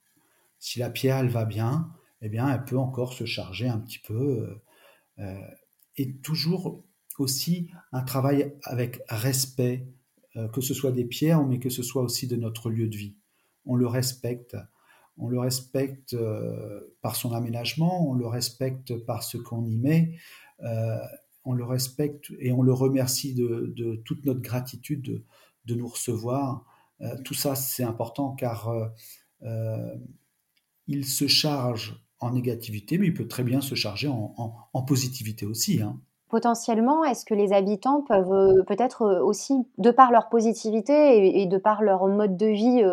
Si 0.57 0.79
la 0.79 0.89
pierre, 0.89 1.17
elle 1.17 1.29
va 1.29 1.45
bien, 1.45 1.93
eh 2.23 2.27
bien, 2.27 2.51
elle 2.51 2.65
peut 2.65 2.75
encore 2.75 3.13
se 3.13 3.25
charger 3.25 3.67
un 3.69 3.77
petit 3.77 3.99
peu. 3.99 4.59
Euh, 5.19 5.39
et 5.95 6.15
toujours 6.21 6.83
aussi 7.19 7.69
un 7.91 8.01
travail 8.01 8.55
avec 8.63 9.03
respect, 9.09 9.85
que 10.51 10.59
ce 10.59 10.73
soit 10.73 10.91
des 10.91 11.05
pierres, 11.05 11.45
mais 11.45 11.59
que 11.59 11.69
ce 11.69 11.83
soit 11.83 12.01
aussi 12.01 12.25
de 12.25 12.35
notre 12.35 12.71
lieu 12.71 12.87
de 12.87 12.97
vie. 12.97 13.15
On 13.63 13.75
le 13.75 13.85
respecte, 13.85 14.57
on 15.19 15.27
le 15.27 15.37
respecte 15.37 16.15
euh, 16.15 16.97
par 17.03 17.15
son 17.15 17.33
aménagement, 17.33 18.09
on 18.09 18.15
le 18.15 18.25
respecte 18.25 18.97
par 19.05 19.21
ce 19.21 19.37
qu'on 19.37 19.67
y 19.67 19.77
met, 19.77 20.15
euh, 20.63 20.97
on 21.45 21.53
le 21.53 21.63
respecte 21.63 22.31
et 22.39 22.51
on 22.51 22.63
le 22.63 22.73
remercie 22.73 23.35
de, 23.35 24.01
toute 24.03 24.25
notre 24.25 24.41
gratitude 24.41 25.23
de, 25.65 25.75
nous 25.75 25.87
recevoir. 25.87 26.65
Euh, 27.01 27.15
tout 27.23 27.33
ça, 27.33 27.55
c'est 27.55 27.83
important 27.83 28.35
car 28.35 28.69
il 30.87 31.05
se 31.05 31.27
charge 31.27 32.03
en 32.19 32.31
négativité, 32.31 32.97
mais 32.97 33.07
il 33.07 33.13
peut 33.13 33.27
très 33.27 33.43
bien 33.43 33.61
se 33.61 33.75
charger 33.75 34.09
en, 34.09 34.81
positivité 34.83 35.45
aussi. 35.45 35.81
Hein 35.81 35.99
potentiellement, 36.29 37.03
est-ce 37.03 37.25
que 37.25 37.33
les 37.33 37.51
habitants 37.51 38.01
peuvent 38.07 38.31
euh, 38.31 38.63
peut-être 38.63 39.01
euh, 39.01 39.23
aussi, 39.23 39.55
de 39.77 39.91
par 39.91 40.11
leur 40.11 40.29
positivité 40.29 41.41
et, 41.41 41.45
de 41.47 41.57
par 41.57 41.81
leur 41.81 42.07
mode 42.07 42.37
de 42.37 42.45
vie 42.45 42.83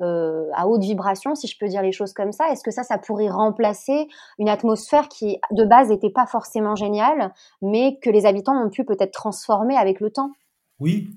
euh, 0.00 0.50
à 0.54 0.66
haute 0.66 0.82
vibration, 0.82 1.34
si 1.34 1.46
je 1.46 1.56
peux 1.58 1.68
dire 1.68 1.82
les 1.82 1.92
choses 1.92 2.12
comme 2.12 2.32
ça, 2.32 2.50
est-ce 2.50 2.62
que 2.62 2.70
ça, 2.70 2.82
ça 2.82 2.98
pourrait 2.98 3.30
remplacer 3.30 4.08
une 4.38 4.48
atmosphère 4.48 5.08
qui, 5.08 5.38
de 5.52 5.64
base, 5.64 5.88
n'était 5.88 6.10
pas 6.10 6.26
forcément 6.26 6.74
géniale, 6.74 7.32
mais 7.62 7.98
que 8.02 8.10
les 8.10 8.26
habitants 8.26 8.60
ont 8.60 8.70
pu 8.70 8.84
peut-être 8.84 9.12
transformer 9.12 9.76
avec 9.76 10.00
le 10.00 10.10
temps? 10.10 10.32
Oui, 10.80 11.10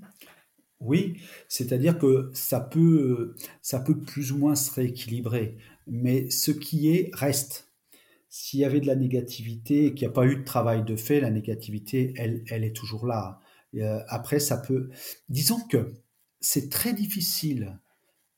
oui, 0.83 1.17
c'est-à-dire 1.47 1.97
que 1.97 2.29
ça 2.33 2.59
peut, 2.59 3.35
ça 3.61 3.79
peut 3.79 3.99
plus 3.99 4.31
ou 4.31 4.37
moins 4.37 4.55
se 4.55 4.71
rééquilibrer, 4.71 5.57
mais 5.87 6.29
ce 6.29 6.51
qui 6.51 6.89
est 6.89 7.09
reste 7.13 7.69
s'il 8.35 8.61
y 8.61 8.65
avait 8.65 8.79
de 8.79 8.87
la 8.87 8.95
négativité 8.95 9.85
et 9.85 9.93
qu'il 9.93 10.07
n'y 10.07 10.11
a 10.11 10.15
pas 10.15 10.25
eu 10.25 10.37
de 10.37 10.43
travail 10.43 10.83
de 10.83 10.95
fait, 10.95 11.21
la 11.21 11.29
négativité, 11.29 12.15
elle, 12.17 12.43
elle 12.49 12.63
est 12.63 12.75
toujours 12.75 13.05
là. 13.05 13.39
Euh, 13.75 13.99
après, 14.07 14.39
ça 14.39 14.57
peut... 14.57 14.89
Disons 15.29 15.59
que 15.67 15.93
c'est 16.39 16.71
très 16.71 16.93
difficile 16.93 17.79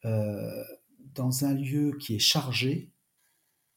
euh, 0.03 0.63
dans 1.13 1.45
un 1.45 1.53
lieu 1.53 1.95
qui 1.97 2.15
est 2.15 2.19
chargé 2.19 2.91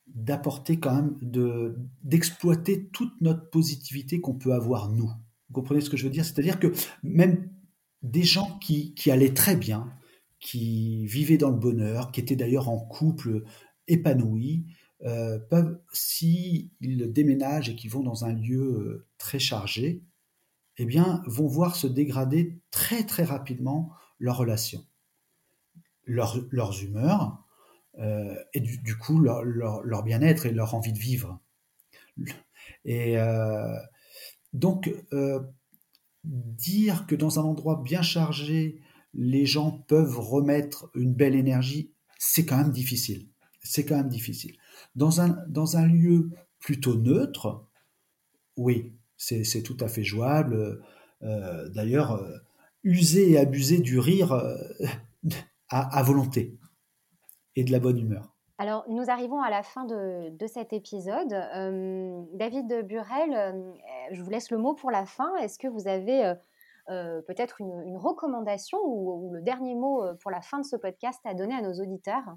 d'apporter 0.09 0.81
quand 0.81 0.97
même, 0.97 1.17
de, 1.23 1.77
d'exploiter 2.03 2.89
toute 2.89 3.13
notre 3.21 3.49
positivité 3.49 4.21
qu'on 4.21 4.35
peut 4.35 4.55
avoir 4.55 4.91
nous. 4.91 5.13
Vous 5.49 5.55
comprenez 5.55 5.81
ce 5.81 5.89
que 5.89 5.97
je 5.97 6.03
veux 6.03 6.11
dire? 6.11 6.25
C'est-à-dire 6.25 6.59
que 6.59 6.73
même 7.05 7.49
des 8.03 8.23
gens 8.23 8.59
qui, 8.59 8.95
qui 8.95 9.11
allaient 9.11 9.35
très 9.35 9.57
bien, 9.57 9.93
qui 10.41 11.07
vivaient 11.07 11.39
dans 11.39 11.51
le 11.51 11.59
bonheur, 11.59 12.13
qui 12.13 12.21
étaient 12.21 12.37
d'ailleurs 12.37 12.69
en 12.69 12.79
couple 12.79 13.45
épanoui, 13.89 14.67
euh, 15.05 15.39
peuvent, 15.39 15.81
s'ils 15.93 16.71
déménagent 16.81 17.69
et 17.69 17.77
qu'ils 17.77 17.91
vont 17.91 18.03
dans 18.03 18.25
un 18.25 18.33
lieu 18.33 18.61
euh, 18.61 19.07
très 19.17 19.39
chargé, 19.39 20.03
eh 20.77 20.85
bien, 20.85 21.23
vont 21.27 21.47
voir 21.47 21.77
se 21.77 21.87
dégrader 21.87 22.61
très 22.71 23.05
très 23.05 23.25
rapidement 23.25 23.93
leurs 24.19 24.37
relations, 24.37 24.85
leurs 26.05 26.83
humeurs, 26.83 27.45
euh, 27.99 28.37
et 28.55 28.61
du, 28.61 28.97
coup 28.97 29.21
leur, 29.21 29.43
leur, 29.43 30.03
bien-être 30.05 30.47
et 30.47 30.53
leur 30.53 30.75
envie 30.75 30.93
de 30.93 30.99
vivre. 30.99 31.41
Et 32.85 33.17
donc, 34.53 34.91
dire 36.29 37.07
que 37.07 37.15
dans 37.15 37.41
un 37.41 37.43
endroit 37.43 37.83
bien 37.83 38.03
chargé, 38.03 38.81
les 39.15 39.47
gens 39.47 39.71
peuvent 39.71 40.19
remettre 40.19 40.91
une 40.95 41.15
belle 41.15 41.35
énergie, 41.35 41.91
c'est 42.19 42.45
quand 42.45 42.59
même 42.59 42.73
difficile. 42.73 43.29
C'est 43.63 43.85
quand 43.85 43.97
même 43.97 44.09
difficile. 44.09 44.57
Dans 44.95 45.21
un, 45.21 45.87
lieu 45.87 46.31
plutôt 46.61 46.95
neutre, 46.95 47.67
oui, 48.57 48.93
c'est 49.17 49.63
tout 49.63 49.77
à 49.81 49.89
fait 49.89 50.05
jouable. 50.05 50.83
Euh, 51.23 51.69
d'ailleurs, 51.71 52.13
euh, 52.13 52.39
user 52.85 53.33
et 53.33 53.39
abuser 53.39 53.81
du 53.81 53.99
rire 53.99 54.33
euh, 54.33 54.57
à, 55.69 56.03
volonté 56.03 56.59
et 57.57 57.65
de 57.65 57.73
la 57.73 57.81
bonne 57.81 57.99
humeur. 57.99 58.38
Alors, 58.59 58.85
nous 58.89 59.09
arrivons 59.09 59.41
à 59.41 59.51
la 59.51 59.63
fin 59.63 59.85
de, 59.85 60.47
cet 60.47 60.73
épisode. 60.73 61.31
David 62.35 62.87
Burel, 62.87 63.55
je 64.11 64.23
vous 64.23 64.31
laisse 64.31 64.51
le 64.51 64.59
mot 64.59 64.75
pour 64.75 64.91
la 64.91 65.07
fin. 65.07 65.35
Est-ce 65.37 65.59
que 65.59 65.69
vous 65.69 65.87
avez 65.87 66.35
peut-être 66.89 67.61
une, 67.61 67.97
recommandation 67.97 68.79
ou, 68.85 69.33
le 69.33 69.43
dernier 69.43 69.77
mot 69.77 70.03
pour 70.21 70.33
la 70.33 70.41
fin 70.41 70.59
de 70.59 70.65
ce 70.65 70.75
podcast 70.75 71.21
à 71.25 71.35
donner 71.35 71.55
à 71.55 71.63
nos 71.63 71.75
auditeurs? 71.75 72.37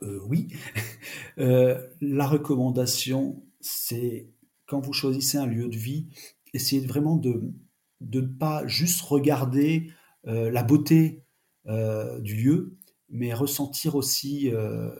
Oui. 0.00 0.48
la 1.36 2.26
recommandation, 2.26 3.42
c'est 3.60 4.30
quand 4.66 4.80
vous 4.80 4.92
choisissez 4.92 5.38
un 5.38 5.46
lieu 5.46 5.68
de 5.68 5.76
vie, 5.76 6.08
essayez 6.52 6.84
vraiment 6.86 7.16
de 7.16 7.52
ne 8.00 8.20
pas 8.20 8.66
juste 8.66 9.02
regarder 9.02 9.90
euh, 10.26 10.50
la 10.50 10.62
beauté 10.62 11.24
euh, 11.66 12.20
du 12.20 12.36
lieu, 12.36 12.76
mais 13.08 13.32
ressentir 13.32 13.94
aussi 13.94 14.50
euh, 14.52 14.90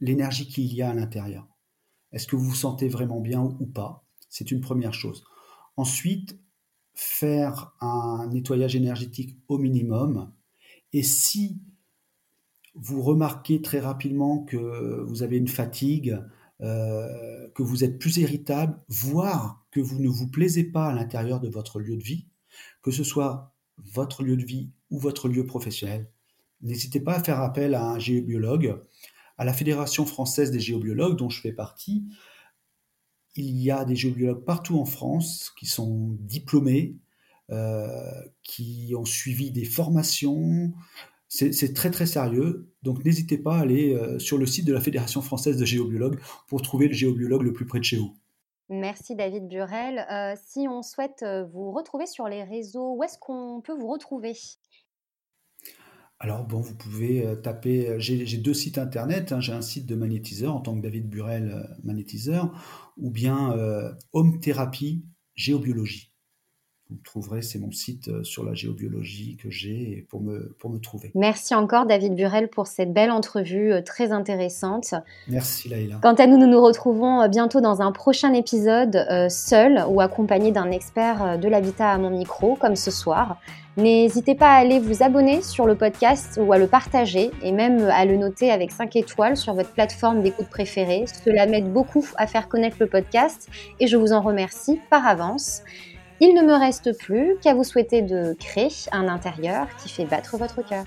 l'énergie 0.00 0.48
qu'il 0.48 0.72
y 0.72 0.82
a 0.82 0.90
à 0.90 0.94
l'intérieur. 0.94 1.46
Est-ce 2.12 2.26
que 2.26 2.36
vous 2.36 2.44
vous 2.44 2.54
sentez 2.54 2.88
vraiment 2.88 3.20
bien 3.20 3.42
ou 3.42 3.66
pas? 3.66 4.04
C'est 4.28 4.50
une 4.50 4.60
première 4.60 4.94
chose. 4.94 5.24
Ensuite, 5.76 6.38
faire 6.94 7.74
un 7.80 8.28
nettoyage 8.32 8.74
énergétique 8.74 9.38
au 9.48 9.58
minimum. 9.58 10.32
Et 10.92 11.02
si 11.02 11.60
vous 12.74 13.02
remarquez 13.02 13.62
très 13.62 13.80
rapidement 13.80 14.44
que 14.44 15.00
vous 15.06 15.22
avez 15.22 15.36
une 15.36 15.48
fatigue, 15.48 16.20
euh, 16.60 17.48
que 17.54 17.62
vous 17.62 17.84
êtes 17.84 17.98
plus 17.98 18.16
irritable, 18.16 18.80
voire 18.88 19.64
que 19.70 19.80
vous 19.80 20.00
ne 20.00 20.08
vous 20.08 20.28
plaisez 20.28 20.64
pas 20.64 20.88
à 20.88 20.94
l'intérieur 20.94 21.40
de 21.40 21.48
votre 21.48 21.78
lieu 21.78 21.96
de 21.96 22.02
vie, 22.02 22.26
que 22.82 22.90
ce 22.90 23.04
soit 23.04 23.54
votre 23.76 24.24
lieu 24.24 24.36
de 24.36 24.44
vie 24.44 24.72
ou 24.90 24.98
votre 24.98 25.28
lieu 25.28 25.46
professionnel, 25.46 26.10
n'hésitez 26.60 27.00
pas 27.00 27.14
à 27.14 27.22
faire 27.22 27.40
appel 27.40 27.74
à 27.74 27.90
un 27.90 27.98
géobiologue. 27.98 28.80
À 29.38 29.44
la 29.44 29.52
Fédération 29.52 30.04
française 30.04 30.50
des 30.50 30.60
géobiologues, 30.60 31.16
dont 31.16 31.30
je 31.30 31.40
fais 31.40 31.52
partie, 31.52 32.04
il 33.36 33.56
y 33.56 33.70
a 33.70 33.84
des 33.84 33.94
géobiologues 33.94 34.44
partout 34.44 34.78
en 34.78 34.84
France 34.84 35.52
qui 35.56 35.66
sont 35.66 36.16
diplômés, 36.20 36.96
euh, 37.50 37.88
qui 38.42 38.92
ont 38.96 39.04
suivi 39.04 39.50
des 39.52 39.64
formations, 39.64 40.72
c'est 41.28 41.72
très 41.74 41.90
très 41.90 42.06
sérieux, 42.06 42.72
donc 42.82 43.04
n'hésitez 43.04 43.38
pas 43.38 43.58
à 43.58 43.60
aller 43.60 43.94
euh, 43.94 44.18
sur 44.18 44.38
le 44.38 44.46
site 44.46 44.66
de 44.66 44.72
la 44.72 44.80
Fédération 44.80 45.22
française 45.22 45.56
de 45.56 45.64
géobiologues 45.64 46.18
pour 46.48 46.62
trouver 46.62 46.88
le 46.88 46.94
géobiologue 46.94 47.42
le 47.42 47.52
plus 47.52 47.66
près 47.66 47.78
de 47.78 47.84
chez 47.84 47.96
vous. 47.96 48.14
Merci 48.70 49.14
David 49.14 49.48
Burel. 49.48 50.06
Euh, 50.10 50.34
si 50.46 50.66
on 50.68 50.82
souhaite 50.82 51.24
vous 51.52 51.70
retrouver 51.70 52.06
sur 52.06 52.28
les 52.28 52.42
réseaux, 52.42 52.96
où 52.96 53.04
est-ce 53.04 53.18
qu'on 53.18 53.62
peut 53.62 53.74
vous 53.74 53.88
retrouver? 53.88 54.34
Alors 56.20 56.44
bon, 56.44 56.60
vous 56.60 56.74
pouvez 56.74 57.24
taper, 57.42 57.94
j'ai 57.98 58.38
deux 58.38 58.54
sites 58.54 58.78
internet, 58.78 59.30
hein. 59.30 59.40
j'ai 59.40 59.52
un 59.52 59.62
site 59.62 59.86
de 59.86 59.94
magnétiseur 59.94 60.54
en 60.54 60.60
tant 60.60 60.76
que 60.76 60.82
David 60.82 61.08
Burel 61.08 61.76
magnétiseur, 61.84 62.52
ou 62.96 63.10
bien 63.10 63.54
Home 64.12 64.40
Thérapie 64.40 65.04
Géobiologie 65.36 66.12
vous 66.90 66.96
trouverez, 67.04 67.42
c'est 67.42 67.58
mon 67.58 67.70
site 67.70 68.08
euh, 68.08 68.24
sur 68.24 68.44
la 68.44 68.54
géobiologie 68.54 69.36
que 69.36 69.50
j'ai 69.50 70.06
pour 70.08 70.22
me, 70.22 70.54
pour 70.58 70.70
me 70.70 70.78
trouver. 70.78 71.10
Merci 71.14 71.54
encore 71.54 71.84
David 71.84 72.14
Burel 72.14 72.48
pour 72.48 72.66
cette 72.66 72.94
belle 72.94 73.10
entrevue 73.10 73.72
euh, 73.72 73.82
très 73.82 74.10
intéressante. 74.10 74.94
Merci 75.28 75.68
Laïla. 75.68 75.96
Quant 76.02 76.14
à 76.14 76.26
nous, 76.26 76.38
nous 76.38 76.46
nous 76.46 76.62
retrouvons 76.62 77.20
euh, 77.20 77.28
bientôt 77.28 77.60
dans 77.60 77.82
un 77.82 77.92
prochain 77.92 78.32
épisode 78.32 79.06
seul 79.28 79.84
ou 79.88 80.00
accompagné 80.00 80.50
d'un 80.50 80.70
expert 80.70 81.38
de 81.38 81.48
l'habitat 81.48 81.90
à 81.90 81.98
mon 81.98 82.10
micro, 82.10 82.56
comme 82.56 82.76
ce 82.76 82.90
soir. 82.90 83.38
N'hésitez 83.78 84.34
pas 84.34 84.48
à 84.48 84.56
aller 84.56 84.80
vous 84.80 85.04
abonner 85.04 85.40
sur 85.40 85.64
le 85.64 85.76
podcast 85.76 86.40
ou 86.42 86.52
à 86.52 86.58
le 86.58 86.66
partager 86.66 87.30
et 87.42 87.52
même 87.52 87.84
à 87.84 88.04
le 88.04 88.16
noter 88.16 88.50
avec 88.50 88.72
5 88.72 88.96
étoiles 88.96 89.36
sur 89.36 89.54
votre 89.54 89.70
plateforme 89.70 90.20
d'écoute 90.20 90.48
préférée. 90.48 91.04
Cela 91.24 91.46
m'aide 91.46 91.72
beaucoup 91.72 92.04
à 92.16 92.26
faire 92.26 92.48
connaître 92.48 92.78
le 92.80 92.88
podcast 92.88 93.48
et 93.78 93.86
je 93.86 93.96
vous 93.96 94.12
en 94.12 94.20
remercie 94.20 94.80
par 94.90 95.06
avance. 95.06 95.62
Il 96.20 96.34
ne 96.34 96.42
me 96.42 96.54
reste 96.54 96.98
plus 96.98 97.36
qu'à 97.40 97.54
vous 97.54 97.62
souhaiter 97.62 98.02
de 98.02 98.34
créer 98.38 98.72
un 98.90 99.06
intérieur 99.06 99.68
qui 99.80 99.88
fait 99.88 100.04
battre 100.04 100.36
votre 100.36 100.62
cœur. 100.62 100.84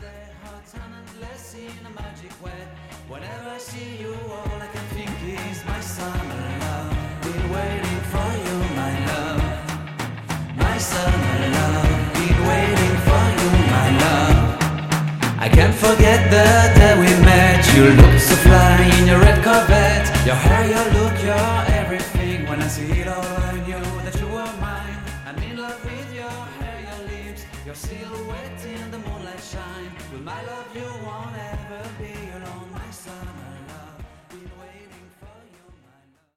I 15.44 15.50
can't 15.50 15.74
forget 15.74 16.30
the 16.30 16.72
day 16.76 17.00
we 17.00 17.10
met. 17.26 17.66
You 17.74 17.86
look 17.86 18.20
so 18.20 18.36
fly 18.36 18.92
in 19.00 19.08
your 19.08 19.20
red 19.20 19.42
Corvette. 19.44 20.08
Your 20.26 20.36
hair, 20.36 20.68
your 20.68 20.86
look, 20.94 21.24
your 21.24 21.71